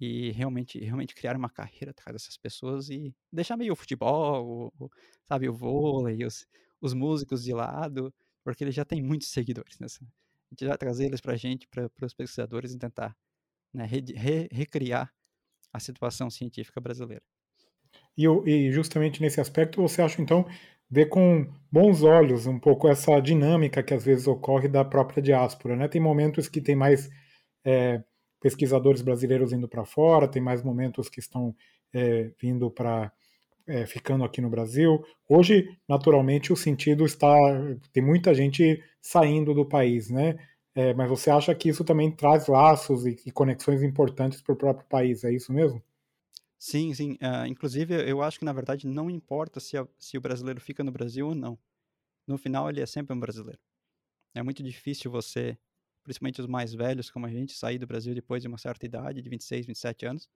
e 0.00 0.30
realmente 0.32 0.78
realmente 0.78 1.14
criar 1.14 1.36
uma 1.36 1.50
carreira 1.50 1.90
atrás 1.90 2.14
dessas 2.14 2.36
pessoas 2.36 2.88
e 2.88 3.14
deixar 3.30 3.56
meio 3.56 3.74
o 3.74 3.76
futebol, 3.76 4.72
o, 4.78 4.90
sabe, 5.24 5.48
o 5.48 5.52
vôlei, 5.52 6.24
os, 6.24 6.46
os 6.80 6.94
músicos 6.94 7.44
de 7.44 7.52
lado, 7.52 8.12
porque 8.42 8.64
ele 8.64 8.72
já 8.72 8.84
tem 8.84 9.02
muitos 9.02 9.28
seguidores. 9.28 9.78
Né? 9.78 9.86
A 9.90 10.54
gente 10.54 10.66
vai 10.66 10.78
trazer 10.78 11.04
eles 11.04 11.20
para 11.20 11.34
a 11.34 11.36
gente, 11.36 11.68
para 11.68 11.90
os 12.02 12.14
pesquisadores, 12.14 12.72
e 12.72 12.78
tentar 12.78 13.14
né, 13.72 13.84
re, 13.84 14.00
re, 14.16 14.48
recriar 14.50 15.14
a 15.72 15.78
situação 15.78 16.30
científica 16.30 16.80
brasileira. 16.80 17.22
E, 18.16 18.24
e 18.26 18.72
justamente 18.72 19.20
nesse 19.20 19.40
aspecto, 19.40 19.80
você 19.80 20.02
acha, 20.02 20.20
então, 20.20 20.46
ver 20.90 21.06
com 21.06 21.46
bons 21.70 22.02
olhos 22.02 22.46
um 22.46 22.58
pouco 22.58 22.88
essa 22.88 23.20
dinâmica 23.20 23.82
que 23.82 23.94
às 23.94 24.04
vezes 24.04 24.26
ocorre 24.26 24.68
da 24.68 24.84
própria 24.84 25.22
diáspora, 25.22 25.76
né? 25.76 25.88
Tem 25.88 26.00
momentos 26.00 26.48
que 26.48 26.60
tem 26.60 26.74
mais 26.74 27.08
é, 27.64 28.02
pesquisadores 28.40 29.02
brasileiros 29.02 29.52
indo 29.52 29.68
para 29.68 29.84
fora, 29.84 30.28
tem 30.28 30.42
mais 30.42 30.62
momentos 30.62 31.08
que 31.08 31.20
estão 31.20 31.54
é, 31.94 32.30
vindo 32.40 32.70
para 32.70 33.12
é, 33.66 33.86
ficando 33.86 34.24
aqui 34.24 34.40
no 34.40 34.50
Brasil. 34.50 35.04
Hoje, 35.28 35.68
naturalmente, 35.88 36.52
o 36.52 36.56
sentido 36.56 37.04
está 37.04 37.36
tem 37.92 38.02
muita 38.02 38.34
gente 38.34 38.82
saindo 39.00 39.54
do 39.54 39.66
país, 39.66 40.10
né? 40.10 40.36
É, 40.74 40.94
mas 40.94 41.08
você 41.08 41.30
acha 41.30 41.54
que 41.54 41.68
isso 41.68 41.84
também 41.84 42.10
traz 42.10 42.46
laços 42.46 43.06
e, 43.06 43.16
e 43.26 43.30
conexões 43.32 43.82
importantes 43.82 44.40
para 44.42 44.52
o 44.54 44.56
próprio 44.56 44.86
país? 44.88 45.24
É 45.24 45.32
isso 45.32 45.52
mesmo? 45.52 45.82
Sim, 46.62 46.92
sim. 46.94 47.12
Uh, 47.22 47.46
inclusive, 47.46 47.94
eu 48.08 48.22
acho 48.22 48.38
que 48.38 48.44
na 48.44 48.52
verdade 48.52 48.86
não 48.86 49.08
importa 49.10 49.58
se, 49.58 49.78
a, 49.78 49.88
se 49.98 50.18
o 50.18 50.20
brasileiro 50.20 50.60
fica 50.60 50.84
no 50.84 50.92
Brasil 50.92 51.28
ou 51.28 51.34
não. 51.34 51.58
No 52.26 52.38
final, 52.38 52.68
ele 52.70 52.80
é 52.80 52.86
sempre 52.86 53.14
um 53.14 53.20
brasileiro. 53.20 53.60
É 54.34 54.42
muito 54.42 54.62
difícil 54.62 55.10
você 55.10 55.58
principalmente 56.04 56.40
os 56.40 56.48
mais 56.48 56.74
velhos 56.74 57.10
como 57.10 57.26
a 57.26 57.30
gente, 57.30 57.54
sair 57.54 57.78
do 57.78 57.86
Brasil 57.86 58.14
depois 58.14 58.42
de 58.42 58.48
uma 58.48 58.58
certa 58.58 58.86
idade, 58.86 59.22
de 59.22 59.30
26, 59.30 59.66
27 59.66 60.06
anos, 60.06 60.28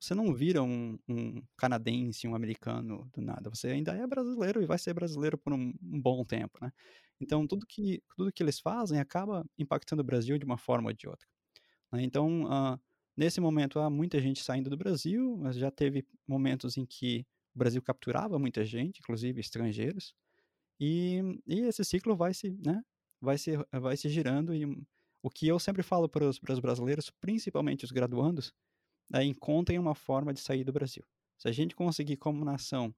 você 0.00 0.14
não 0.14 0.34
vira 0.34 0.62
um, 0.62 0.98
um 1.08 1.42
canadense, 1.56 2.28
um 2.28 2.34
americano 2.34 3.08
do 3.14 3.22
nada. 3.22 3.50
Você 3.50 3.68
ainda 3.68 3.94
é 3.94 4.06
brasileiro 4.06 4.62
e 4.62 4.66
vai 4.66 4.78
ser 4.78 4.94
brasileiro 4.94 5.38
por 5.38 5.52
um, 5.52 5.72
um 5.82 6.00
bom 6.02 6.24
tempo, 6.24 6.58
né? 6.62 6.72
Então, 7.20 7.46
tudo 7.46 7.66
que, 7.66 8.02
tudo 8.16 8.32
que 8.32 8.42
eles 8.42 8.60
fazem 8.60 9.00
acaba 9.00 9.44
impactando 9.58 10.02
o 10.02 10.04
Brasil 10.04 10.38
de 10.38 10.44
uma 10.46 10.58
forma 10.58 10.90
ou 10.90 10.94
de 10.94 11.08
outra. 11.08 11.28
Né? 11.92 12.02
Então, 12.02 12.44
uh, 12.44 12.80
nesse 13.16 13.40
momento, 13.40 13.78
há 13.78 13.90
muita 13.90 14.20
gente 14.20 14.42
saindo 14.42 14.70
do 14.70 14.76
Brasil, 14.76 15.36
mas 15.36 15.56
já 15.56 15.70
teve 15.70 16.06
momentos 16.26 16.76
em 16.76 16.86
que 16.86 17.26
o 17.54 17.58
Brasil 17.58 17.82
capturava 17.82 18.38
muita 18.38 18.64
gente, 18.64 19.00
inclusive 19.00 19.40
estrangeiros, 19.40 20.14
e, 20.80 21.20
e 21.46 21.60
esse 21.60 21.84
ciclo 21.84 22.16
vai 22.16 22.34
se, 22.34 22.50
né, 22.64 22.82
vai 23.20 23.38
se, 23.38 23.52
vai 23.70 23.96
se 23.96 24.08
girando 24.08 24.54
e 24.54 24.64
o 25.22 25.30
que 25.30 25.46
eu 25.46 25.58
sempre 25.58 25.82
falo 25.82 26.08
para 26.08 26.28
os, 26.28 26.38
para 26.38 26.52
os 26.52 26.58
brasileiros, 26.58 27.10
principalmente 27.10 27.84
os 27.84 27.92
graduandos, 27.92 28.52
é 29.14 29.22
encontrem 29.22 29.78
uma 29.78 29.94
forma 29.94 30.32
de 30.34 30.40
sair 30.40 30.64
do 30.64 30.72
Brasil. 30.72 31.04
Se 31.38 31.48
a 31.48 31.52
gente 31.52 31.76
conseguir 31.76 32.16
como 32.16 32.44
nação, 32.44 32.94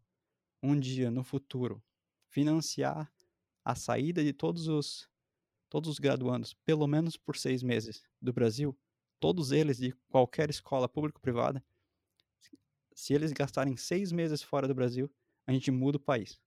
um 0.63 0.79
dia 0.79 1.11
no 1.11 1.23
futuro, 1.23 1.83
financiar 2.31 3.13
a 3.65 3.75
saída 3.75 4.25
de 4.25 4.33
todos 4.33 4.69
os 4.69 5.09
todos 5.69 5.91
os 5.91 5.99
graduandos, 5.99 6.55
pelo 6.65 6.87
menos 6.87 7.17
por 7.17 7.37
seis 7.37 7.61
meses, 7.61 8.05
do 8.23 8.33
Brasil, 8.33 8.79
todos 9.21 9.53
eles 9.53 9.79
de 9.79 9.93
qualquer 10.09 10.51
escola 10.51 10.89
público-privada, 10.89 11.65
se 12.95 13.13
eles 13.13 13.33
gastarem 13.33 13.77
seis 13.77 14.13
meses 14.13 14.43
fora 14.43 14.69
do 14.69 14.75
Brasil, 14.75 15.11
a 15.47 15.53
gente 15.53 15.71
muda 15.71 15.97
o 15.97 16.01
país. 16.01 16.41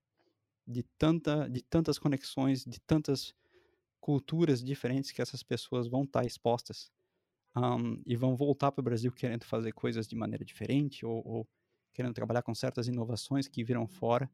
De, 0.66 0.84
tanta, 0.98 1.50
de 1.50 1.62
tantas 1.62 1.98
conexões, 1.98 2.64
de 2.64 2.80
tantas 2.82 3.34
culturas 4.00 4.64
diferentes 4.64 5.12
que 5.12 5.22
essas 5.22 5.44
pessoas 5.44 5.88
vão 5.88 6.04
estar 6.04 6.26
expostas 6.26 6.92
um, 7.56 8.02
e 8.06 8.16
vão 8.16 8.36
voltar 8.36 8.72
para 8.72 8.82
o 8.82 8.84
Brasil 8.84 9.12
querendo 9.12 9.44
fazer 9.44 9.72
coisas 9.72 10.08
de 10.08 10.16
maneira 10.16 10.46
diferente 10.46 11.06
ou, 11.06 11.22
ou, 11.26 11.48
querendo 11.94 12.14
trabalhar 12.14 12.44
com 12.44 12.54
certas 12.54 12.88
inovações 12.88 13.48
que 13.48 13.64
viram 13.64 13.88
fora. 13.88 14.30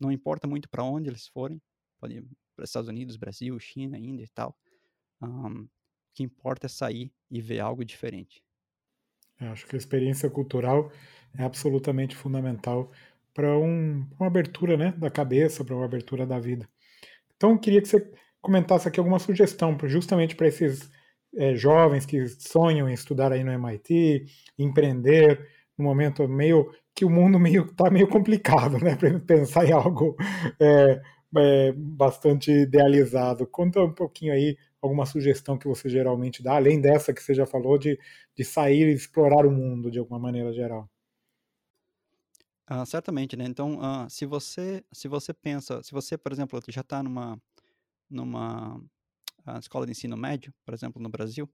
Não 0.00 0.10
importa 0.10 0.46
muito 0.46 0.68
para 0.68 0.82
onde 0.82 1.08
eles 1.08 1.28
forem, 1.28 1.62
pode 1.98 2.16
ir 2.16 2.26
para 2.56 2.64
Estados 2.64 2.88
Unidos, 2.88 3.16
Brasil, 3.16 3.58
China, 3.58 3.98
Índia 3.98 4.24
e 4.24 4.28
tal. 4.28 4.56
Um, 5.22 5.68
que 6.14 6.22
importa 6.22 6.66
é 6.66 6.68
sair 6.68 7.12
e 7.30 7.40
ver 7.40 7.60
algo 7.60 7.84
diferente. 7.84 8.42
Eu 9.40 9.48
acho 9.48 9.66
que 9.66 9.74
a 9.74 9.78
experiência 9.78 10.30
cultural 10.30 10.90
é 11.36 11.42
absolutamente 11.42 12.14
fundamental 12.14 12.90
para 13.34 13.58
um, 13.58 14.06
uma 14.18 14.28
abertura 14.28 14.76
né, 14.76 14.94
da 14.96 15.10
cabeça, 15.10 15.64
para 15.64 15.74
uma 15.74 15.84
abertura 15.84 16.24
da 16.24 16.38
vida. 16.38 16.68
Então, 17.36 17.50
eu 17.50 17.58
queria 17.58 17.82
que 17.82 17.88
você 17.88 18.08
comentasse 18.40 18.86
aqui 18.86 19.00
alguma 19.00 19.18
sugestão 19.18 19.76
justamente 19.84 20.36
para 20.36 20.46
esses 20.46 20.88
é, 21.36 21.54
jovens 21.56 22.06
que 22.06 22.26
sonham 22.28 22.88
em 22.88 22.92
estudar 22.92 23.32
aí 23.32 23.42
no 23.42 23.50
MIT, 23.50 24.24
empreender, 24.58 25.48
no 25.76 25.84
momento 25.84 26.28
meio 26.28 26.70
que 26.94 27.04
o 27.04 27.10
mundo 27.10 27.40
meio 27.40 27.64
está 27.64 27.90
meio 27.90 28.06
complicado, 28.06 28.78
né? 28.78 28.94
Para 28.94 29.18
pensar 29.18 29.66
em 29.66 29.72
algo 29.72 30.16
é, 30.60 31.02
é, 31.36 31.72
bastante 31.72 32.50
idealizado. 32.52 33.46
Conta 33.46 33.80
um 33.82 33.92
pouquinho 33.92 34.32
aí 34.32 34.56
alguma 34.84 35.06
sugestão 35.06 35.58
que 35.58 35.66
você 35.66 35.88
geralmente 35.88 36.42
dá, 36.42 36.56
além 36.56 36.80
dessa 36.80 37.12
que 37.12 37.22
você 37.22 37.34
já 37.34 37.46
falou 37.46 37.78
de, 37.78 37.98
de 38.36 38.44
sair 38.44 38.88
e 38.88 38.94
explorar 38.94 39.46
o 39.46 39.50
mundo 39.50 39.90
de 39.90 39.98
alguma 39.98 40.18
maneira 40.18 40.52
geral. 40.52 40.88
Uh, 42.70 42.86
certamente, 42.86 43.36
né? 43.36 43.44
Então, 43.44 43.78
uh, 43.78 44.08
se 44.08 44.24
você 44.24 44.82
se 44.90 45.06
você 45.06 45.34
pensa, 45.34 45.82
se 45.82 45.92
você, 45.92 46.16
por 46.16 46.32
exemplo, 46.32 46.60
já 46.68 46.80
está 46.80 47.02
numa 47.02 47.40
numa 48.08 48.76
uh, 49.46 49.58
escola 49.58 49.86
de 49.86 49.92
ensino 49.92 50.16
médio, 50.16 50.52
por 50.64 50.72
exemplo, 50.74 51.02
no 51.02 51.08
Brasil, 51.08 51.48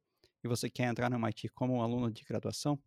e 0.44 0.48
você 0.48 0.70
quer 0.70 0.84
entrar 0.84 1.10
no 1.10 1.16
MIT 1.16 1.48
como 1.50 1.82
aluno 1.82 2.10
de 2.10 2.24
graduação, 2.24 2.78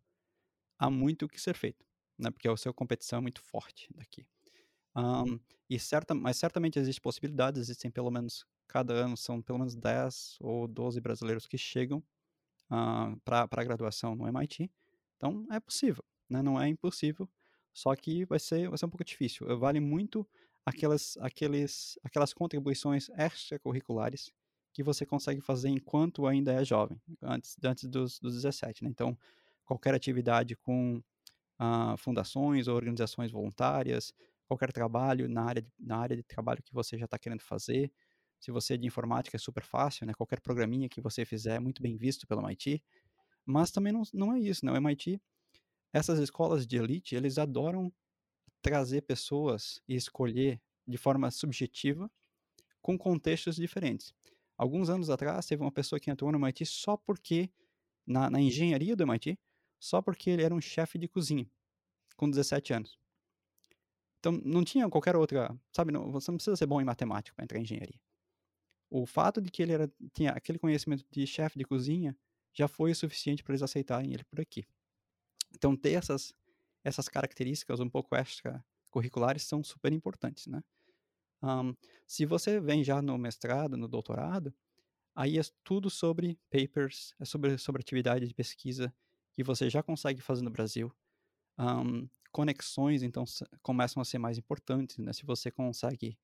há 0.78 0.90
muito 0.90 1.26
o 1.26 1.28
que 1.28 1.40
ser 1.40 1.54
feito, 1.54 1.84
né? 2.18 2.30
Porque 2.30 2.48
a 2.48 2.56
sua 2.56 2.72
competição 2.72 3.18
é 3.18 3.22
muito 3.22 3.42
forte 3.42 3.88
daqui. 3.94 4.26
Um, 4.96 5.38
e 5.68 5.78
certa, 5.78 6.14
mas 6.14 6.36
certamente 6.36 6.78
existem 6.78 7.02
possibilidades, 7.02 7.60
existem 7.60 7.90
pelo 7.90 8.10
menos, 8.10 8.46
cada 8.66 8.94
ano 8.94 9.16
são 9.16 9.40
pelo 9.42 9.58
menos 9.58 9.74
10 9.74 10.38
ou 10.40 10.66
12 10.66 11.00
brasileiros 11.00 11.46
que 11.46 11.58
chegam 11.58 12.02
uh, 12.70 13.18
para 13.24 13.48
a 13.50 13.64
graduação 13.64 14.14
no 14.14 14.26
MIT. 14.26 14.70
Então, 15.16 15.46
é 15.50 15.60
possível, 15.60 16.04
né? 16.28 16.42
Não 16.42 16.60
é 16.60 16.68
impossível, 16.68 17.28
só 17.72 17.94
que 17.94 18.24
vai 18.24 18.38
ser, 18.38 18.68
vai 18.68 18.78
ser 18.78 18.86
um 18.86 18.90
pouco 18.90 19.04
difícil. 19.04 19.58
Vale 19.58 19.80
muito 19.80 20.26
aquelas, 20.64 21.16
aqueles, 21.20 21.98
aquelas 22.02 22.32
contribuições 22.32 23.08
extracurriculares 23.10 24.32
que 24.72 24.82
você 24.82 25.06
consegue 25.06 25.40
fazer 25.40 25.68
enquanto 25.68 26.26
ainda 26.26 26.52
é 26.52 26.64
jovem, 26.64 27.00
antes, 27.22 27.56
antes 27.62 27.88
dos, 27.88 28.18
dos 28.18 28.34
17. 28.34 28.82
Né? 28.82 28.90
Então, 28.90 29.16
qualquer 29.64 29.94
atividade 29.94 30.56
com 30.56 31.02
ah, 31.58 31.94
fundações 31.96 32.66
ou 32.66 32.74
organizações 32.74 33.30
voluntárias, 33.30 34.12
qualquer 34.46 34.72
trabalho 34.72 35.28
na 35.28 35.44
área 35.44 35.62
de, 35.62 35.70
na 35.78 35.98
área 35.98 36.16
de 36.16 36.22
trabalho 36.22 36.62
que 36.62 36.74
você 36.74 36.98
já 36.98 37.04
está 37.04 37.18
querendo 37.18 37.40
fazer. 37.40 37.90
Se 38.44 38.50
você 38.50 38.74
é 38.74 38.76
de 38.76 38.86
informática, 38.86 39.38
é 39.38 39.40
super 39.40 39.64
fácil, 39.64 40.06
né? 40.06 40.12
qualquer 40.12 40.38
programinha 40.38 40.86
que 40.86 41.00
você 41.00 41.24
fizer 41.24 41.54
é 41.54 41.58
muito 41.58 41.80
bem 41.80 41.96
visto 41.96 42.26
pelo 42.26 42.42
MIT. 42.42 42.82
Mas 43.42 43.70
também 43.70 43.90
não, 43.90 44.02
não 44.12 44.34
é 44.34 44.38
isso, 44.38 44.66
né? 44.66 44.72
O 44.72 44.76
MIT, 44.76 45.18
essas 45.94 46.18
escolas 46.18 46.66
de 46.66 46.76
elite, 46.76 47.14
eles 47.14 47.38
adoram 47.38 47.90
trazer 48.60 49.00
pessoas 49.00 49.80
e 49.88 49.94
escolher 49.94 50.60
de 50.86 50.98
forma 50.98 51.30
subjetiva 51.30 52.10
com 52.82 52.98
contextos 52.98 53.56
diferentes. 53.56 54.12
Alguns 54.58 54.90
anos 54.90 55.08
atrás, 55.08 55.46
teve 55.46 55.62
uma 55.62 55.72
pessoa 55.72 55.98
que 55.98 56.10
entrou 56.10 56.30
no 56.30 56.36
MIT 56.36 56.66
só 56.66 56.98
porque, 56.98 57.48
na, 58.06 58.28
na 58.28 58.42
engenharia 58.42 58.94
do 58.94 59.04
MIT, 59.04 59.38
só 59.80 60.02
porque 60.02 60.28
ele 60.28 60.42
era 60.42 60.54
um 60.54 60.60
chefe 60.60 60.98
de 60.98 61.08
cozinha, 61.08 61.50
com 62.14 62.28
17 62.28 62.74
anos. 62.74 62.98
Então, 64.20 64.38
não 64.44 64.62
tinha 64.62 64.86
qualquer 64.90 65.16
outra, 65.16 65.58
sabe, 65.72 65.92
não, 65.92 66.12
você 66.12 66.30
não 66.30 66.36
precisa 66.36 66.56
ser 66.56 66.66
bom 66.66 66.78
em 66.78 66.84
matemática 66.84 67.34
para 67.34 67.44
entrar 67.44 67.58
em 67.58 67.62
engenharia. 67.62 67.98
O 68.96 69.06
fato 69.06 69.42
de 69.42 69.50
que 69.50 69.60
ele 69.60 69.72
era, 69.72 69.92
tinha 70.12 70.30
aquele 70.30 70.56
conhecimento 70.56 71.04
de 71.10 71.26
chefe 71.26 71.58
de 71.58 71.64
cozinha 71.64 72.16
já 72.52 72.68
foi 72.68 72.92
o 72.92 72.94
suficiente 72.94 73.42
para 73.42 73.50
eles 73.52 73.62
aceitarem 73.62 74.14
ele 74.14 74.22
por 74.22 74.40
aqui. 74.40 74.64
Então, 75.52 75.76
ter 75.76 75.94
essas, 75.94 76.32
essas 76.84 77.08
características 77.08 77.80
um 77.80 77.90
pouco 77.90 78.14
extracurriculares 78.14 79.42
são 79.42 79.64
super 79.64 79.92
importantes, 79.92 80.46
né? 80.46 80.62
Um, 81.42 81.74
se 82.06 82.24
você 82.24 82.60
vem 82.60 82.84
já 82.84 83.02
no 83.02 83.18
mestrado, 83.18 83.76
no 83.76 83.88
doutorado, 83.88 84.54
aí 85.12 85.40
é 85.40 85.42
tudo 85.64 85.90
sobre 85.90 86.38
papers, 86.48 87.16
é 87.18 87.24
sobre, 87.24 87.58
sobre 87.58 87.80
atividade 87.80 88.28
de 88.28 88.32
pesquisa 88.32 88.94
que 89.34 89.42
você 89.42 89.68
já 89.68 89.82
consegue 89.82 90.20
fazer 90.20 90.42
no 90.42 90.50
Brasil. 90.50 90.94
Um, 91.58 92.08
conexões, 92.30 93.02
então, 93.02 93.24
começam 93.60 94.00
a 94.00 94.04
ser 94.04 94.18
mais 94.18 94.38
importantes, 94.38 94.98
né? 94.98 95.12
Se 95.12 95.26
você 95.26 95.50
consegue 95.50 96.16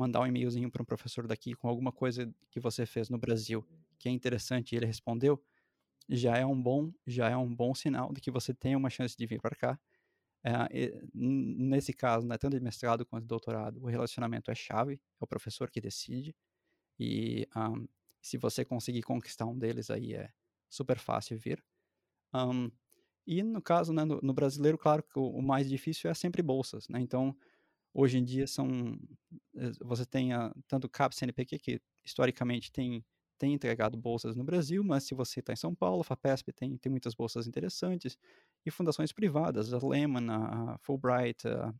mandar 0.00 0.20
um 0.20 0.26
e-mailzinho 0.26 0.70
para 0.70 0.80
um 0.82 0.84
professor 0.84 1.26
daqui 1.26 1.54
com 1.54 1.68
alguma 1.68 1.92
coisa 1.92 2.32
que 2.48 2.58
você 2.58 2.86
fez 2.86 3.10
no 3.10 3.18
Brasil 3.18 3.62
que 3.98 4.08
é 4.08 4.12
interessante 4.12 4.72
e 4.72 4.76
ele 4.76 4.86
respondeu, 4.86 5.38
já 6.08 6.38
é 6.38 6.46
um 6.46 6.60
bom, 6.60 6.90
já 7.06 7.28
é 7.28 7.36
um 7.36 7.54
bom 7.54 7.74
sinal 7.74 8.10
de 8.10 8.18
que 8.18 8.30
você 8.30 8.54
tem 8.54 8.74
uma 8.74 8.88
chance 8.88 9.14
de 9.14 9.26
vir 9.26 9.40
para 9.40 9.54
cá. 9.54 9.78
É, 10.42 11.02
nesse 11.12 11.92
caso, 11.92 12.26
né, 12.26 12.38
tanto 12.38 12.56
de 12.56 12.64
mestrado 12.64 13.04
quanto 13.04 13.24
de 13.24 13.28
doutorado, 13.28 13.78
o 13.82 13.86
relacionamento 13.86 14.50
é 14.50 14.54
chave, 14.54 14.94
é 14.94 15.24
o 15.24 15.26
professor 15.26 15.70
que 15.70 15.82
decide. 15.82 16.34
E 16.98 17.46
um, 17.54 17.86
se 18.22 18.38
você 18.38 18.64
conseguir 18.64 19.02
conquistar 19.02 19.44
um 19.44 19.58
deles, 19.58 19.90
aí 19.90 20.14
é 20.14 20.30
super 20.66 20.98
fácil 20.98 21.38
vir. 21.38 21.62
Um, 22.32 22.70
e 23.26 23.42
no 23.42 23.60
caso, 23.60 23.92
né, 23.92 24.02
no, 24.02 24.18
no, 24.22 24.32
brasileiro, 24.32 24.78
claro 24.78 25.02
que 25.02 25.18
o, 25.18 25.28
o, 25.28 25.42
mais 25.42 25.68
difícil 25.68 26.10
é 26.10 26.14
sempre 26.14 26.42
bolsas, 26.42 26.88
né? 26.88 27.00
Então, 27.00 27.36
hoje 27.94 28.18
em 28.18 28.24
dia 28.24 28.46
são 28.46 28.68
eh, 29.56 29.72
você 29.80 30.06
tem 30.06 30.32
a, 30.32 30.54
tanto 30.68 30.86
o 30.86 30.90
CAP 30.90 31.14
CNPq 31.14 31.58
que 31.58 31.80
historicamente 32.04 32.72
tem 32.72 33.04
tem 33.38 33.54
entregado 33.54 33.96
bolsas 33.96 34.36
no 34.36 34.44
Brasil, 34.44 34.84
mas 34.84 35.04
se 35.04 35.14
você 35.14 35.40
está 35.40 35.50
em 35.54 35.56
São 35.56 35.74
Paulo, 35.74 36.02
a 36.02 36.04
FAPESP 36.04 36.52
tem, 36.52 36.76
tem 36.76 36.90
muitas 36.90 37.14
bolsas 37.14 37.46
interessantes, 37.46 38.18
e 38.66 38.70
fundações 38.70 39.12
privadas, 39.12 39.72
a 39.72 39.78
Lehman, 39.78 40.30
a 40.30 40.76
Fulbright, 40.82 41.48
a, 41.48 41.74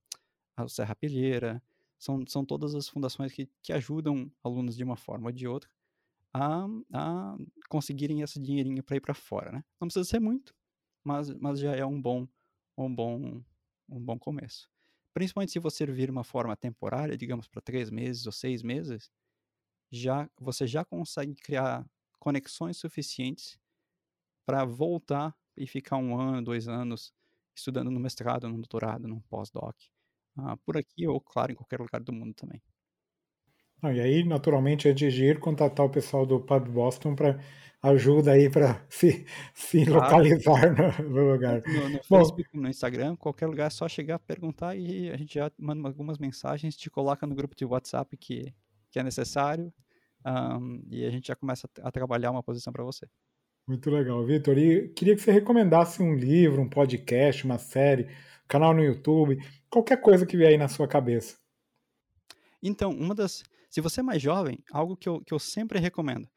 a 0.57 0.67
Serra 0.69 0.95
Pilheira, 0.95 1.63
são, 1.99 2.25
são 2.27 2.47
todas 2.47 2.75
as 2.75 2.89
fundações 2.89 3.31
que, 3.31 3.47
que 3.63 3.75
ajudam 3.75 4.33
alunos 4.43 4.75
de 4.75 4.83
uma 4.83 4.97
forma 4.97 5.27
ou 5.27 5.33
de 5.33 5.47
outra 5.47 5.69
a, 6.33 6.67
a 6.93 7.37
conseguirem 7.69 8.23
esse 8.23 8.41
dinheirinho 8.41 8.83
para 8.83 8.97
ir 8.97 9.01
para 9.01 9.15
fora, 9.15 9.53
né? 9.53 9.65
Não 9.81 9.89
precisa 9.89 10.05
ser 10.05 10.21
muito, 10.21 10.55
mas, 11.05 11.31
mas 11.35 11.59
já 11.59 11.75
é 11.75 11.85
um 11.85 12.01
bom, 12.01 12.27
um 12.77 12.93
bom, 12.95 13.43
um 13.89 14.01
bom 14.01 14.19
começo. 14.19 14.71
Principalmente 15.15 15.53
se 15.53 15.59
você 15.59 15.85
vir 15.87 16.11
uma 16.11 16.25
forma 16.25 16.57
temporária, 16.57 17.17
digamos 17.17 17.49
para 17.49 17.61
três 17.63 17.91
meses 17.91 18.27
ou 18.27 18.33
seis 18.33 18.63
meses, 18.63 19.11
já 19.93 20.29
você 20.41 20.67
já 20.67 20.85
consegue 20.85 21.35
criar 21.37 21.87
conexões 22.21 22.79
suficientes 22.79 23.59
para 24.47 24.65
voltar 24.65 25.37
e 25.57 25.67
ficar 25.67 25.97
um 25.99 26.19
ano, 26.21 26.43
dois 26.45 26.69
anos 26.69 27.13
estudando 27.57 27.91
no 27.91 28.01
mestrado, 28.01 28.49
no 28.49 28.57
doutorado, 28.57 29.09
no 29.09 29.23
pós-doc, 29.23 29.77
uh, 30.39 30.57
por 30.65 30.77
aqui 30.79 31.07
ou, 31.09 31.21
claro, 31.21 31.53
em 31.53 31.55
qualquer 31.57 31.81
lugar 31.81 32.03
do 32.03 32.13
mundo 32.13 32.35
também. 32.35 32.63
E 33.83 34.01
aí, 34.01 34.25
naturalmente, 34.25 34.89
antes 34.89 35.13
de 35.13 35.25
ir, 35.25 35.39
contatar 35.39 35.87
o 35.87 35.91
pessoal 35.91 36.27
do 36.27 36.41
Pub 36.41 36.69
Boston 36.69 37.15
para 37.15 37.39
ajuda 37.83 38.33
aí 38.33 38.51
para 38.51 38.85
se, 38.91 39.25
se 39.55 39.85
localizar 39.85 40.75
no, 40.75 41.09
no, 41.09 41.33
lugar. 41.33 41.63
No, 41.67 41.89
no 41.89 42.03
Facebook, 42.03 42.51
Bom, 42.53 42.61
no 42.61 42.69
Instagram, 42.69 43.17
qualquer 43.17 43.47
lugar 43.47 43.69
é 43.69 43.71
só 43.71 43.89
chegar, 43.89 44.19
perguntar 44.19 44.77
e 44.77 45.11
a 45.11 45.17
gente 45.17 45.35
já 45.35 45.51
manda 45.59 45.89
algumas 45.89 46.19
mensagens, 46.19 46.77
te 46.77 46.91
coloca 46.91 47.27
no 47.27 47.35
grupo 47.35 47.57
de 47.57 47.65
WhatsApp 47.65 48.17
que, 48.17 48.53
que 48.91 48.99
é 48.99 49.03
necessário 49.03 49.73
um, 50.27 50.83
e 50.91 51.05
a 51.05 51.11
gente 51.11 51.29
já 51.29 51.37
começa 51.37 51.69
a 51.83 51.91
trabalhar 51.91 52.31
uma 52.31 52.43
posição 52.43 52.73
para 52.73 52.85
você. 52.85 53.07
Muito 53.67 53.91
legal, 53.91 54.25
Vitor. 54.25 54.59
E 54.59 54.89
queria 54.89 55.15
que 55.15 55.23
você 55.23 55.31
recomendasse 55.31 56.03
um 56.03 56.15
livro, 56.15 56.61
um 56.61 56.69
podcast, 56.69 57.45
uma 57.45 57.59
série, 57.59 58.09
canal 58.49 58.75
no 58.75 58.83
YouTube, 58.83 59.39
qualquer 59.71 60.01
coisa 60.01 60.27
que 60.27 60.37
vier 60.37 60.51
aí 60.51 60.59
na 60.59 60.69
sua 60.69 60.89
cabeça. 60.89 61.39
Então, 62.63 62.91
uma 62.91 63.15
das. 63.15 63.43
Se 63.71 63.81
você 63.81 64.01
é 64.01 64.03
mais 64.03 64.21
jovem, 64.21 64.63
algo 64.73 64.97
que 64.97 65.09
eu, 65.09 65.21
que 65.23 65.33
eu 65.33 65.39
sempre 65.39 65.79
recomendo 65.79 66.29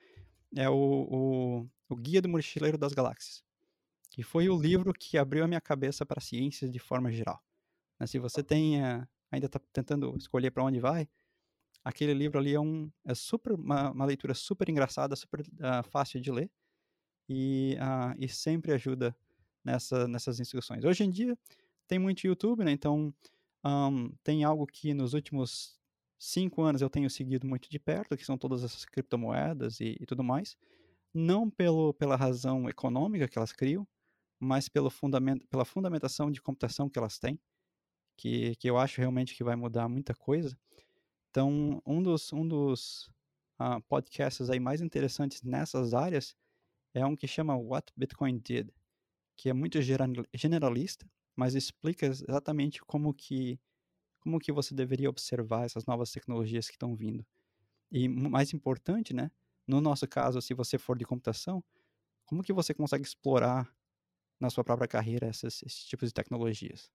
é 0.55 0.69
o, 0.69 0.75
o, 0.75 1.69
o 1.89 1.95
Guia 1.95 2.21
do 2.21 2.29
Mochileiro 2.29 2.77
das 2.77 2.93
Galáxias, 2.93 3.43
que 4.11 4.21
foi 4.21 4.47
o 4.47 4.55
livro 4.55 4.93
que 4.93 5.17
abriu 5.17 5.43
a 5.43 5.47
minha 5.47 5.59
cabeça 5.59 6.05
para 6.05 6.21
ciências 6.21 6.71
de 6.71 6.77
forma 6.77 7.11
geral. 7.11 7.43
Né, 7.99 8.05
se 8.05 8.19
você 8.19 8.43
tem, 8.43 8.81
ainda 9.31 9.47
está 9.47 9.59
tentando 9.73 10.15
escolher 10.15 10.51
para 10.51 10.63
onde 10.63 10.79
vai, 10.79 11.09
aquele 11.83 12.13
livro 12.13 12.37
ali 12.37 12.53
é, 12.53 12.59
um, 12.59 12.91
é 13.03 13.15
super, 13.15 13.53
uma, 13.53 13.89
uma 13.89 14.05
leitura 14.05 14.35
super 14.35 14.69
engraçada, 14.69 15.15
super 15.15 15.41
uh, 15.41 15.83
fácil 15.89 16.21
de 16.21 16.31
ler 16.31 16.51
e, 17.27 17.75
uh, 17.79 18.15
e 18.17 18.29
sempre 18.29 18.73
ajuda 18.73 19.15
nessa, 19.63 20.07
nessas 20.07 20.39
instruções. 20.39 20.83
Hoje 20.83 21.03
em 21.03 21.09
dia 21.09 21.35
tem 21.87 21.97
muito 21.97 22.25
YouTube, 22.25 22.63
né? 22.63 22.71
Então 22.71 23.13
um, 23.65 24.09
tem 24.23 24.43
algo 24.43 24.67
que 24.67 24.93
nos 24.93 25.13
últimos 25.13 25.79
cinco 26.23 26.61
anos 26.61 26.81
eu 26.81 26.89
tenho 26.89 27.09
seguido 27.09 27.45
muito 27.45 27.69
de 27.69 27.77
perto, 27.77 28.15
que 28.15 28.25
são 28.25 28.37
todas 28.37 28.63
essas 28.63 28.85
criptomoedas 28.85 29.81
e, 29.81 29.97
e 29.99 30.05
tudo 30.05 30.23
mais. 30.23 30.55
Não 31.13 31.49
pelo, 31.49 31.93
pela 31.93 32.15
razão 32.15 32.69
econômica 32.69 33.27
que 33.27 33.37
elas 33.37 33.51
criam, 33.51 33.85
mas 34.39 34.69
pelo 34.69 34.89
fundamento, 34.89 35.45
pela 35.47 35.65
fundamentação 35.65 36.31
de 36.31 36.41
computação 36.41 36.89
que 36.89 36.97
elas 36.97 37.19
têm, 37.19 37.39
que, 38.17 38.55
que 38.55 38.69
eu 38.69 38.77
acho 38.77 39.01
realmente 39.01 39.35
que 39.35 39.43
vai 39.43 39.55
mudar 39.55 39.89
muita 39.89 40.15
coisa. 40.15 40.57
Então, 41.29 41.81
um 41.85 42.01
dos, 42.01 42.31
um 42.31 42.47
dos 42.47 43.07
uh, 43.59 43.81
podcasts 43.89 44.49
aí 44.49 44.59
mais 44.59 44.81
interessantes 44.81 45.43
nessas 45.43 45.93
áreas 45.93 46.35
é 46.93 47.05
um 47.05 47.15
que 47.15 47.27
chama 47.27 47.57
What 47.57 47.91
Bitcoin 47.97 48.37
Did, 48.37 48.69
que 49.35 49.49
é 49.49 49.53
muito 49.53 49.79
generalista, 49.81 51.05
mas 51.35 51.53
explica 51.53 52.05
exatamente 52.05 52.81
como 52.81 53.13
que 53.13 53.59
como 54.23 54.39
que 54.39 54.53
você 54.53 54.73
deveria 54.73 55.09
observar 55.09 55.65
essas 55.65 55.85
novas 55.85 56.09
tecnologias 56.09 56.67
que 56.67 56.75
estão 56.75 56.95
vindo. 56.95 57.25
E 57.91 58.07
mais 58.07 58.53
importante, 58.53 59.13
né, 59.13 59.29
no 59.67 59.81
nosso 59.81 60.07
caso, 60.07 60.41
se 60.41 60.53
você 60.53 60.77
for 60.77 60.97
de 60.97 61.05
computação, 61.05 61.61
como 62.25 62.41
que 62.41 62.53
você 62.53 62.73
consegue 62.73 63.03
explorar 63.03 63.69
na 64.39 64.49
sua 64.49 64.63
própria 64.63 64.87
carreira 64.87 65.27
esses, 65.27 65.61
esses 65.61 65.85
tipos 65.85 66.09
de 66.09 66.13
tecnologias. 66.13 66.89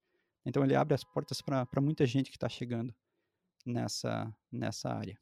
Então 0.44 0.64
ele 0.64 0.74
abre 0.74 0.94
as 0.94 1.04
portas 1.04 1.42
para 1.42 1.80
muita 1.82 2.06
gente 2.06 2.30
que 2.30 2.36
está 2.36 2.48
chegando 2.48 2.94
nessa, 3.64 4.34
nessa 4.50 4.88
área. 4.88 5.18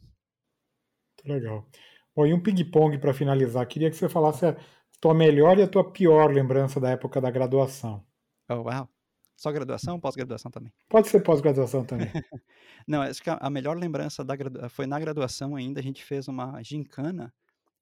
Legal. 1.25 1.69
Bom, 2.15 2.25
e 2.25 2.33
um 2.33 2.41
ping-pong 2.41 2.99
para 2.99 3.13
finalizar. 3.13 3.67
Queria 3.67 3.91
que 3.91 3.97
você 3.97 4.09
falasse 4.09 4.47
a 4.47 4.57
tua 5.01 5.13
melhor 5.13 5.59
e 5.59 5.63
a 5.63 5.69
tua 5.69 5.91
pior 5.91 6.33
lembrança 6.33 6.79
da 6.79 6.91
época 6.91 7.21
da 7.21 7.31
graduação. 7.31 8.07
Oh, 8.49 8.63
uau. 8.63 8.96
Só 9.37 9.53
graduação 9.53 9.95
ou 9.95 10.01
pós-graduação 10.01 10.51
também? 10.51 10.73
Pode 10.89 11.09
ser 11.09 11.21
pós-graduação 11.23 11.85
também. 11.85 12.11
Não, 12.89 13.03
acho 13.03 13.23
que 13.23 13.29
a 13.29 13.51
melhor 13.51 13.77
lembrança 13.77 14.25
da 14.25 14.35
foi 14.71 14.87
na 14.87 14.99
graduação 14.99 15.55
ainda, 15.55 15.79
a 15.79 15.83
gente 15.83 16.03
fez 16.03 16.27
uma 16.27 16.63
gincana 16.63 17.33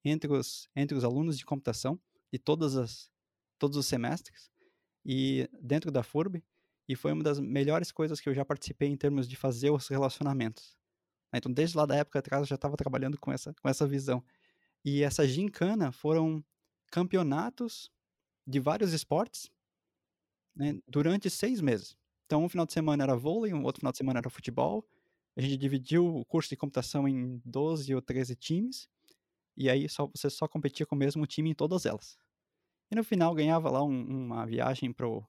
entre 0.05 0.33
os, 0.33 0.69
entre 0.75 0.97
os 0.97 1.05
alunos 1.05 1.39
de 1.39 1.47
computação 1.47 1.99
de 2.33 2.39
todas 2.39 2.77
as, 2.77 3.09
todos 3.59 3.77
os 3.77 3.87
semestres 3.87 4.51
e 5.05 5.49
dentro 5.61 5.91
da 5.91 6.03
FURB, 6.03 6.43
e 6.89 6.97
foi 6.97 7.13
uma 7.13 7.23
das 7.23 7.39
melhores 7.39 7.93
coisas 7.93 8.21
que 8.21 8.29
eu 8.29 8.35
já 8.35 8.45
participei 8.45 8.89
em 8.89 8.97
termos 8.97 9.29
de 9.29 9.37
fazer 9.37 9.71
os 9.71 9.89
relacionamentos. 9.89 10.77
Né, 11.33 11.39
então, 11.39 11.53
desde 11.53 11.77
lá 11.77 11.87
da 11.87 11.97
época 11.97 12.19
atrás, 12.19 12.43
eu 12.43 12.47
já 12.47 12.57
estava 12.57 12.77
trabalhando 12.77 13.19
com 13.19 13.33
essa, 13.33 13.55
com 13.63 13.69
essa 13.69 13.87
visão. 13.87 14.23
E 14.85 15.03
essa 15.03 15.27
gincana 15.27 15.93
foram 15.93 16.45
campeonatos 16.91 17.91
de 18.47 18.61
vários 18.61 18.93
esportes 18.93 19.51
né, 20.55 20.79
durante 20.87 21.29
seis 21.29 21.61
meses. 21.61 21.97
Então, 22.27 22.45
um 22.45 22.49
final 22.49 22.67
de 22.67 22.73
semana 22.73 23.03
era 23.03 23.17
vôlei, 23.17 23.53
um 23.53 23.65
outro 23.65 23.81
final 23.81 23.93
de 23.93 23.99
semana 23.99 24.19
era 24.21 24.31
futebol. 24.31 24.87
A 25.37 25.41
gente 25.41 25.57
dividiu 25.57 26.07
o 26.07 26.25
curso 26.25 26.49
de 26.49 26.57
computação 26.57 27.07
em 27.09 27.41
12 27.45 27.95
ou 27.95 28.01
13 28.01 28.37
times. 28.37 28.89
E 29.57 29.69
aí 29.69 29.89
só, 29.89 30.09
você 30.15 30.31
só 30.31 30.49
competia 30.49 30.87
com 30.87 30.95
o 30.95 30.99
mesmo 30.99 31.27
time 31.27 31.51
em 31.51 31.55
todas 31.55 31.87
elas. 31.87 32.17
E 32.91 32.95
no 32.95 33.05
final 33.05 33.35
ganhava 33.35 33.71
lá 33.71 33.83
um, 33.83 34.27
uma 34.27 34.47
viagem 34.47 34.93
para 34.93 35.07
o 35.07 35.27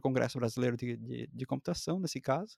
Congresso 0.00 0.38
Brasileiro 0.38 0.76
de, 0.76 0.96
de, 0.96 1.26
de 1.26 1.46
Computação, 1.46 1.98
nesse 1.98 2.20
caso. 2.20 2.56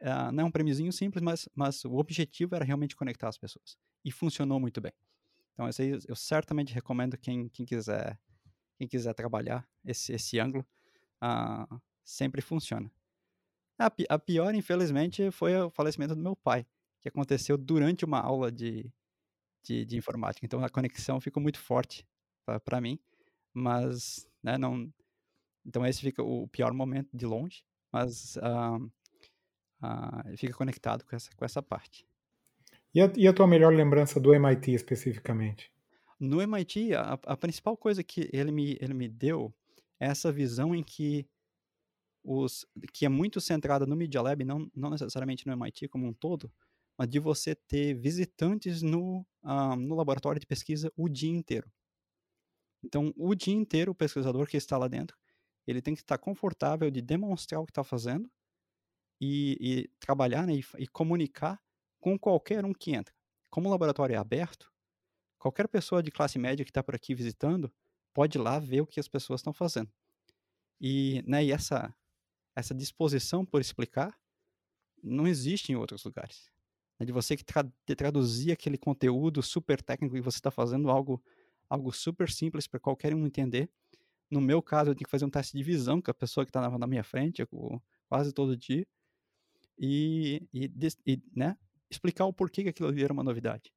Uh, 0.00 0.32
não 0.32 0.44
é 0.44 0.46
um 0.46 0.50
prêmiozinho 0.50 0.92
simples, 0.92 1.22
mas, 1.22 1.48
mas 1.54 1.84
o 1.84 1.94
objetivo 1.94 2.56
era 2.56 2.64
realmente 2.64 2.96
conectar 2.96 3.28
as 3.28 3.38
pessoas. 3.38 3.76
E 4.04 4.10
funcionou 4.10 4.58
muito 4.58 4.80
bem. 4.80 4.92
Então, 5.52 5.68
eu 6.08 6.16
certamente 6.16 6.74
recomendo 6.74 7.16
quem, 7.16 7.48
quem 7.48 7.64
quiser 7.64 8.18
quem 8.82 8.88
quiser 8.88 9.14
trabalhar 9.14 9.64
esse, 9.84 10.12
esse 10.12 10.40
ângulo, 10.40 10.66
uh, 11.22 11.80
sempre 12.04 12.42
funciona. 12.42 12.90
A, 13.78 13.90
a 14.10 14.18
pior, 14.18 14.54
infelizmente, 14.54 15.30
foi 15.30 15.56
o 15.56 15.70
falecimento 15.70 16.14
do 16.14 16.22
meu 16.22 16.36
pai, 16.36 16.66
que 17.00 17.08
aconteceu 17.08 17.56
durante 17.56 18.04
uma 18.04 18.20
aula 18.20 18.50
de, 18.50 18.92
de, 19.62 19.84
de 19.84 19.96
informática. 19.96 20.44
Então 20.44 20.62
a 20.64 20.68
conexão 20.68 21.20
ficou 21.20 21.42
muito 21.42 21.58
forte 21.58 22.06
para 22.64 22.80
mim, 22.80 22.98
mas 23.52 24.28
né, 24.42 24.58
não. 24.58 24.92
Então 25.64 25.86
esse 25.86 26.00
fica 26.00 26.22
o 26.22 26.48
pior 26.48 26.72
momento 26.72 27.08
de 27.14 27.24
longe, 27.24 27.64
mas 27.92 28.36
uh, 28.36 28.84
uh, 29.82 30.36
fica 30.36 30.54
conectado 30.54 31.04
com 31.04 31.14
essa, 31.14 31.30
com 31.34 31.44
essa 31.44 31.62
parte. 31.62 32.06
E 32.94 33.00
a, 33.00 33.10
e 33.16 33.26
a 33.26 33.32
tua 33.32 33.46
melhor 33.46 33.72
lembrança 33.72 34.20
do 34.20 34.34
MIT 34.34 34.74
especificamente? 34.74 35.72
No 36.20 36.40
MIT, 36.40 36.94
a, 36.94 37.18
a 37.26 37.36
principal 37.36 37.76
coisa 37.76 38.04
que 38.04 38.28
ele 38.32 38.52
me, 38.52 38.76
ele 38.80 38.94
me 38.94 39.08
deu 39.08 39.52
essa 40.04 40.32
visão 40.32 40.74
em 40.74 40.82
que 40.82 41.28
os 42.24 42.66
que 42.92 43.04
é 43.04 43.08
muito 43.08 43.40
centrada 43.40 43.86
no 43.86 43.96
Media 43.96 44.22
Lab, 44.22 44.44
não, 44.44 44.70
não 44.74 44.90
necessariamente 44.90 45.46
no 45.46 45.52
MIT 45.52 45.88
como 45.88 46.06
um 46.06 46.12
todo, 46.12 46.52
mas 46.96 47.08
de 47.08 47.18
você 47.18 47.54
ter 47.54 47.94
visitantes 47.94 48.82
no, 48.82 49.26
uh, 49.42 49.76
no 49.76 49.94
laboratório 49.94 50.40
de 50.40 50.46
pesquisa 50.46 50.92
o 50.96 51.08
dia 51.08 51.30
inteiro. 51.30 51.70
Então, 52.84 53.12
o 53.16 53.34
dia 53.34 53.54
inteiro, 53.54 53.92
o 53.92 53.94
pesquisador 53.94 54.46
que 54.46 54.56
está 54.56 54.76
lá 54.76 54.88
dentro, 54.88 55.16
ele 55.66 55.80
tem 55.80 55.94
que 55.94 56.00
estar 56.00 56.18
confortável 56.18 56.90
de 56.90 57.00
demonstrar 57.00 57.60
o 57.60 57.64
que 57.64 57.70
está 57.70 57.84
fazendo 57.84 58.30
e, 59.20 59.56
e 59.60 59.88
trabalhar 60.00 60.46
né, 60.46 60.54
e, 60.54 60.64
e 60.78 60.86
comunicar 60.88 61.60
com 62.00 62.18
qualquer 62.18 62.64
um 62.64 62.72
que 62.72 62.92
entra. 62.92 63.14
Como 63.48 63.68
o 63.68 63.70
laboratório 63.70 64.14
é 64.14 64.18
aberto, 64.18 64.72
qualquer 65.38 65.68
pessoa 65.68 66.02
de 66.02 66.10
classe 66.10 66.38
média 66.38 66.64
que 66.64 66.70
está 66.70 66.82
por 66.82 66.94
aqui 66.94 67.14
visitando 67.14 67.72
pode 68.12 68.38
ir 68.38 68.40
lá 68.40 68.58
ver 68.58 68.80
o 68.80 68.86
que 68.86 69.00
as 69.00 69.08
pessoas 69.08 69.40
estão 69.40 69.52
fazendo. 69.52 69.90
E, 70.80 71.22
né, 71.26 71.44
e 71.44 71.52
essa, 71.52 71.94
essa 72.54 72.74
disposição 72.74 73.44
por 73.44 73.60
explicar 73.60 74.18
não 75.02 75.26
existe 75.26 75.72
em 75.72 75.76
outros 75.76 76.04
lugares. 76.04 76.50
É 76.98 77.04
de 77.04 77.12
você 77.12 77.36
que 77.36 77.44
tra 77.44 77.64
traduzir 77.96 78.52
aquele 78.52 78.78
conteúdo 78.78 79.42
super 79.42 79.82
técnico 79.82 80.16
e 80.16 80.20
você 80.20 80.38
está 80.38 80.50
fazendo 80.50 80.90
algo, 80.90 81.22
algo 81.68 81.92
super 81.92 82.30
simples 82.30 82.66
para 82.66 82.78
qualquer 82.78 83.14
um 83.14 83.26
entender. 83.26 83.70
No 84.30 84.40
meu 84.40 84.62
caso, 84.62 84.90
eu 84.90 84.94
tenho 84.94 85.04
que 85.04 85.10
fazer 85.10 85.24
um 85.24 85.30
teste 85.30 85.56
de 85.56 85.62
visão 85.62 86.00
com 86.00 86.10
a 86.10 86.14
pessoa 86.14 86.44
que 86.44 86.50
está 86.50 86.68
na, 86.68 86.86
minha 86.86 87.04
frente 87.04 87.42
quase 88.08 88.32
todo 88.32 88.56
dia. 88.56 88.86
E, 89.78 90.46
e, 90.52 90.70
e 91.06 91.22
né, 91.34 91.56
explicar 91.90 92.24
o 92.24 92.32
porquê 92.32 92.62
que 92.62 92.68
aquilo 92.68 92.88
ali 92.88 93.02
era 93.02 93.12
uma 93.12 93.24
novidade. 93.24 93.72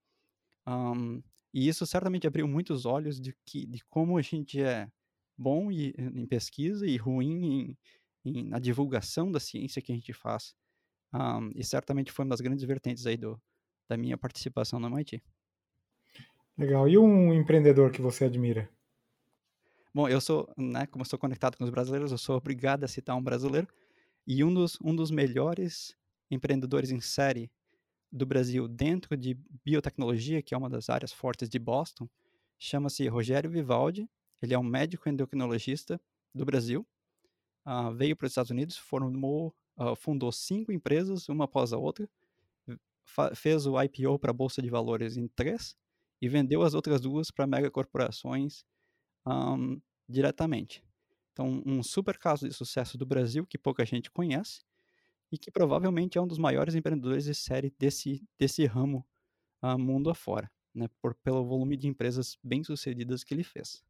Um, 0.67 1.21
e 1.55 1.69
isso 1.69 1.85
certamente 1.85 2.27
abriu 2.27 2.45
muitos 2.49 2.85
olhos 2.85 3.17
de, 3.17 3.33
que, 3.45 3.65
de 3.65 3.81
como 3.85 4.17
a 4.17 4.21
gente 4.21 4.61
é 4.61 4.91
bom 5.37 5.71
e, 5.71 5.95
em 5.97 6.25
pesquisa 6.25 6.85
e 6.85 6.97
ruim 6.97 7.45
em, 7.45 7.77
em, 8.25 8.43
na 8.43 8.59
divulgação 8.59 9.31
da 9.31 9.39
ciência 9.39 9.81
que 9.81 9.89
a 9.89 9.95
gente 9.95 10.11
faz. 10.11 10.53
Um, 11.13 11.51
e 11.55 11.63
certamente 11.63 12.11
foi 12.11 12.25
uma 12.25 12.31
das 12.31 12.41
grandes 12.41 12.65
vertentes 12.65 13.07
aí 13.07 13.15
do, 13.15 13.41
da 13.87 13.95
minha 13.95 14.17
participação 14.17 14.81
no 14.81 14.87
MIT. 14.87 15.23
Legal. 16.57 16.89
E 16.89 16.97
um 16.97 17.33
empreendedor 17.33 17.89
que 17.89 18.01
você 18.01 18.25
admira? 18.25 18.69
Bom, 19.93 20.09
eu 20.09 20.19
sou, 20.19 20.53
né, 20.57 20.85
como 20.87 21.03
eu 21.03 21.07
sou 21.07 21.17
conectado 21.17 21.55
com 21.55 21.63
os 21.63 21.69
brasileiros, 21.69 22.11
eu 22.11 22.17
sou 22.17 22.35
obrigado 22.35 22.83
a 22.83 22.87
citar 22.89 23.15
um 23.15 23.23
brasileiro. 23.23 23.69
E 24.27 24.43
um 24.43 24.53
dos, 24.53 24.77
um 24.83 24.93
dos 24.93 25.09
melhores 25.09 25.95
empreendedores 26.29 26.91
em 26.91 26.99
série 26.99 27.49
do 28.15 28.25
Brasil 28.25 28.65
dentro 28.67 29.17
de 29.17 29.33
biotecnologia, 29.63 30.41
que 30.41 30.53
é 30.53 30.57
uma 30.57 30.69
das 30.69 30.89
áreas 30.89 31.11
fortes 31.11 31.49
de 31.49 31.59
Boston, 31.59 32.07
chama-se 32.57 33.05
Rogério 33.09 33.49
Vivaldi. 33.49 34.09
Ele 34.41 34.53
é 34.53 34.57
um 34.57 34.63
médico 34.63 35.09
endocrinologista 35.09 35.99
do 36.33 36.45
Brasil. 36.45 36.87
Uh, 37.67 37.93
veio 37.93 38.15
para 38.15 38.25
os 38.25 38.31
Estados 38.31 38.51
Unidos, 38.51 38.77
formou, 38.77 39.53
uh, 39.77 39.95
fundou 39.95 40.31
cinco 40.31 40.71
empresas, 40.71 41.27
uma 41.27 41.43
após 41.43 41.73
a 41.73 41.77
outra, 41.77 42.09
fez 43.35 43.67
o 43.67 43.81
IPO 43.81 44.17
para 44.17 44.31
a 44.31 44.33
Bolsa 44.33 44.61
de 44.61 44.69
Valores 44.69 45.17
em 45.17 45.27
três 45.27 45.75
e 46.21 46.29
vendeu 46.29 46.63
as 46.63 46.73
outras 46.73 47.01
duas 47.01 47.29
para 47.29 47.45
megacorporações 47.45 48.63
um, 49.27 49.79
diretamente. 50.07 50.83
Então, 51.33 51.61
um 51.65 51.83
super 51.83 52.17
caso 52.17 52.47
de 52.47 52.53
sucesso 52.53 52.97
do 52.97 53.05
Brasil 53.05 53.45
que 53.45 53.57
pouca 53.57 53.85
gente 53.85 54.09
conhece 54.09 54.61
e 55.35 55.37
que 55.37 55.51
provavelmente 55.51 56.17
é 56.17 56.21
um 56.21 56.27
dos 56.27 56.37
maiores 56.37 56.75
empreendedores 56.75 57.25
de 57.25 57.35
série 57.35 57.75
desse, 57.77 58.23
desse 58.39 58.65
ramo 58.65 59.05
uh, 59.61 59.77
mundo 59.77 60.09
afora, 60.09 60.49
né, 60.73 60.87
por, 61.01 61.13
pelo 61.15 61.43
volume 61.43 61.75
de 61.75 61.89
empresas 61.89 62.37
bem-sucedidas 62.41 63.21
que 63.21 63.33
ele 63.33 63.43
fez. 63.43 63.83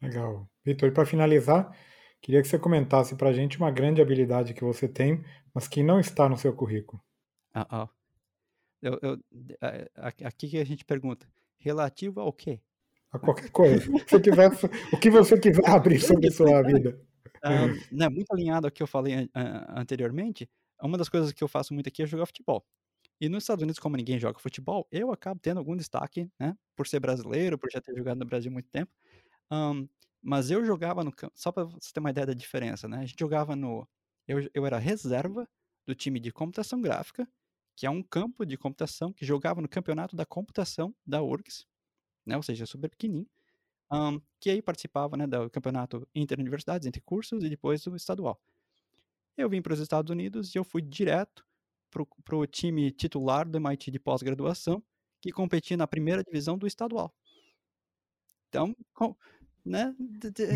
Legal. 0.00 0.48
Vitor, 0.64 0.88
e 0.88 0.92
para 0.92 1.04
finalizar, 1.04 1.76
queria 2.22 2.40
que 2.40 2.48
você 2.48 2.58
comentasse 2.58 3.16
para 3.16 3.28
a 3.28 3.32
gente 3.34 3.58
uma 3.58 3.70
grande 3.70 4.00
habilidade 4.00 4.54
que 4.54 4.64
você 4.64 4.88
tem, 4.88 5.22
mas 5.52 5.68
que 5.68 5.82
não 5.82 6.00
está 6.00 6.26
no 6.26 6.38
seu 6.38 6.54
currículo. 6.54 7.02
Ah, 7.52 7.66
ah. 7.70 7.88
Eu, 8.80 8.98
eu, 9.02 9.18
aqui 10.24 10.48
que 10.48 10.56
a 10.56 10.64
gente 10.64 10.86
pergunta, 10.86 11.28
relativo 11.58 12.18
ao 12.20 12.32
quê? 12.32 12.62
A 13.12 13.18
qualquer 13.18 13.50
coisa. 13.50 13.80
Se 14.06 14.16
o 14.94 14.98
que 14.98 15.10
você 15.10 15.38
quiser 15.38 15.68
abrir 15.68 16.00
sobre 16.00 16.28
a 16.28 16.30
sua 16.30 16.62
vida 16.62 16.98
né, 17.90 18.08
muito 18.08 18.30
alinhado 18.32 18.66
ao 18.66 18.70
que 18.70 18.82
eu 18.82 18.86
falei 18.86 19.24
uh, 19.24 19.28
anteriormente, 19.76 20.48
uma 20.82 20.96
das 20.96 21.08
coisas 21.08 21.32
que 21.32 21.42
eu 21.42 21.48
faço 21.48 21.74
muito 21.74 21.88
aqui 21.88 22.02
é 22.02 22.06
jogar 22.06 22.26
futebol. 22.26 22.64
E 23.20 23.28
nos 23.28 23.42
Estados 23.42 23.62
Unidos, 23.62 23.80
como 23.80 23.96
ninguém 23.96 24.18
joga 24.18 24.38
futebol, 24.38 24.86
eu 24.92 25.10
acabo 25.10 25.40
tendo 25.40 25.58
algum 25.58 25.76
destaque, 25.76 26.30
né? 26.38 26.56
Por 26.76 26.86
ser 26.86 27.00
brasileiro, 27.00 27.58
por 27.58 27.68
já 27.70 27.80
ter 27.80 27.96
jogado 27.96 28.18
no 28.18 28.24
Brasil 28.24 28.50
há 28.50 28.52
muito 28.52 28.68
tempo. 28.70 28.92
Um, 29.50 29.88
mas 30.22 30.50
eu 30.50 30.64
jogava 30.64 31.02
no 31.02 31.12
campo, 31.12 31.32
só 31.36 31.50
para 31.50 31.64
você 31.64 31.92
ter 31.92 32.00
uma 32.00 32.10
ideia 32.10 32.26
da 32.26 32.34
diferença, 32.34 32.88
né? 32.88 32.98
A 32.98 33.06
gente 33.06 33.18
jogava 33.18 33.56
no. 33.56 33.88
Eu, 34.26 34.48
eu 34.54 34.66
era 34.66 34.78
reserva 34.78 35.48
do 35.86 35.94
time 35.94 36.20
de 36.20 36.30
computação 36.30 36.80
gráfica, 36.80 37.26
que 37.76 37.86
é 37.86 37.90
um 37.90 38.02
campo 38.02 38.44
de 38.46 38.56
computação 38.56 39.12
que 39.12 39.24
jogava 39.24 39.60
no 39.60 39.68
campeonato 39.68 40.14
da 40.14 40.26
computação 40.26 40.94
da 41.06 41.22
URGS, 41.22 41.66
né? 42.26 42.36
Ou 42.36 42.42
seja, 42.42 42.66
super 42.66 42.90
pequenininho 42.90 43.28
um, 43.92 44.20
que 44.40 44.50
aí 44.50 44.62
participava 44.62 45.16
né, 45.16 45.26
do 45.26 45.50
campeonato 45.50 46.06
interuniversidades, 46.14 46.86
entre 46.86 47.00
cursos, 47.00 47.42
e 47.42 47.48
depois 47.48 47.82
do 47.82 47.96
estadual. 47.96 48.40
Eu 49.36 49.48
vim 49.48 49.62
para 49.62 49.72
os 49.72 49.80
Estados 49.80 50.10
Unidos 50.10 50.54
e 50.54 50.58
eu 50.58 50.64
fui 50.64 50.82
direto 50.82 51.46
para 52.24 52.36
o 52.36 52.46
time 52.46 52.90
titular 52.90 53.48
do 53.48 53.56
MIT 53.56 53.90
de 53.90 53.98
pós-graduação, 53.98 54.82
que 55.20 55.32
competia 55.32 55.76
na 55.76 55.86
primeira 55.86 56.22
divisão 56.22 56.58
do 56.58 56.66
estadual. 56.66 57.14
Então, 58.48 58.74
com, 58.94 59.16
né? 59.64 59.94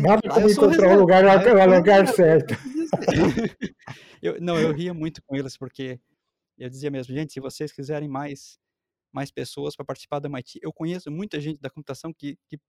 Nada 0.01 0.29
como 0.29 0.49
encontrar 0.49 0.95
o 0.95 0.99
lugar, 0.99 1.23
o 1.23 1.77
lugar 1.77 2.07
certo. 2.07 2.53
eu, 4.21 4.39
não, 4.41 4.59
eu 4.59 4.71
ria 4.71 4.93
muito 4.93 5.21
com 5.23 5.35
eles, 5.35 5.57
porque 5.57 5.99
eu 6.57 6.69
dizia 6.69 6.91
mesmo, 6.91 7.13
gente, 7.13 7.33
se 7.33 7.39
vocês 7.39 7.71
quiserem 7.71 8.07
mais 8.07 8.59
mais 9.11 9.29
pessoas 9.29 9.75
para 9.75 9.85
participar 9.85 10.17
do 10.17 10.27
MIT, 10.27 10.59
eu 10.63 10.73
conheço 10.73 11.11
muita 11.11 11.39
gente 11.39 11.61
da 11.61 11.69
computação 11.69 12.11
que, 12.11 12.35
que 12.49 12.59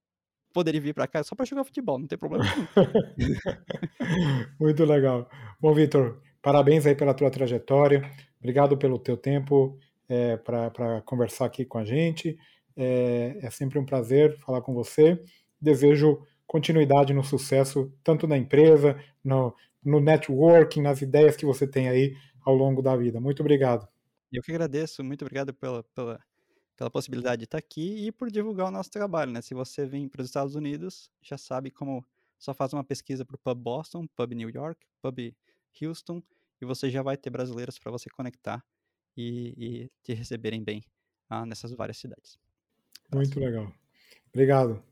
poderia 0.55 0.79
vir 0.79 0.93
para 0.93 1.05
cá 1.05 1.21
só 1.21 1.35
para 1.35 1.45
jogar 1.45 1.65
futebol, 1.65 1.99
não 1.99 2.07
tem 2.07 2.17
problema 2.17 2.45
Muito 4.57 4.85
legal. 4.85 5.29
Bom, 5.59 5.73
Vitor, 5.73 6.21
parabéns 6.41 6.85
aí 6.85 6.95
pela 6.95 7.13
tua 7.13 7.29
trajetória. 7.29 8.09
Obrigado 8.39 8.77
pelo 8.77 8.97
teu 8.97 9.17
tempo 9.17 9.77
é, 10.07 10.37
para 10.37 11.01
conversar 11.01 11.47
aqui 11.47 11.65
com 11.65 11.77
a 11.77 11.83
gente. 11.83 12.37
É, 12.77 13.37
é 13.41 13.49
sempre 13.49 13.77
um 13.77 13.85
prazer 13.85 14.37
falar 14.37 14.61
com 14.61 14.73
você. 14.73 15.21
Desejo 15.59 16.25
continuidade 16.47 17.13
no 17.13 17.23
sucesso, 17.23 17.91
tanto 18.01 18.25
na 18.25 18.37
empresa, 18.37 18.97
no, 19.21 19.53
no 19.83 19.99
networking, 19.99 20.81
nas 20.81 21.01
ideias 21.01 21.35
que 21.35 21.45
você 21.45 21.67
tem 21.67 21.89
aí 21.89 22.15
ao 22.45 22.55
longo 22.55 22.81
da 22.81 22.95
vida. 22.95 23.19
Muito 23.19 23.41
obrigado. 23.41 23.85
Eu 24.31 24.41
que 24.41 24.53
agradeço, 24.53 25.03
muito 25.03 25.23
obrigado 25.23 25.53
pela, 25.53 25.83
pela 25.93 26.17
pela 26.75 26.89
possibilidade 26.89 27.39
de 27.39 27.45
estar 27.45 27.57
aqui 27.57 28.05
e 28.05 28.11
por 28.11 28.29
divulgar 28.29 28.67
o 28.67 28.71
nosso 28.71 28.89
trabalho, 28.89 29.31
né? 29.31 29.41
Se 29.41 29.53
você 29.53 29.85
vem 29.85 30.07
para 30.07 30.21
os 30.21 30.27
Estados 30.27 30.55
Unidos, 30.55 31.09
já 31.21 31.37
sabe 31.37 31.71
como 31.71 32.05
só 32.37 32.53
faz 32.53 32.73
uma 32.73 32.83
pesquisa 32.83 33.25
para 33.25 33.35
o 33.35 33.39
Pub 33.39 33.57
Boston, 33.57 34.07
Pub 34.07 34.33
New 34.33 34.49
York, 34.49 34.85
Pub 35.01 35.33
Houston 35.81 36.21
e 36.61 36.65
você 36.65 36.89
já 36.89 37.01
vai 37.01 37.17
ter 37.17 37.29
brasileiros 37.29 37.79
para 37.79 37.91
você 37.91 38.09
conectar 38.09 38.63
e, 39.15 39.53
e, 39.57 39.91
te 40.03 40.13
receberem 40.13 40.63
bem 40.63 40.83
ah, 41.29 41.45
nessas 41.45 41.71
várias 41.71 41.97
cidades. 41.97 42.37
Muito 43.13 43.39
legal. 43.39 43.71
Obrigado. 44.33 44.83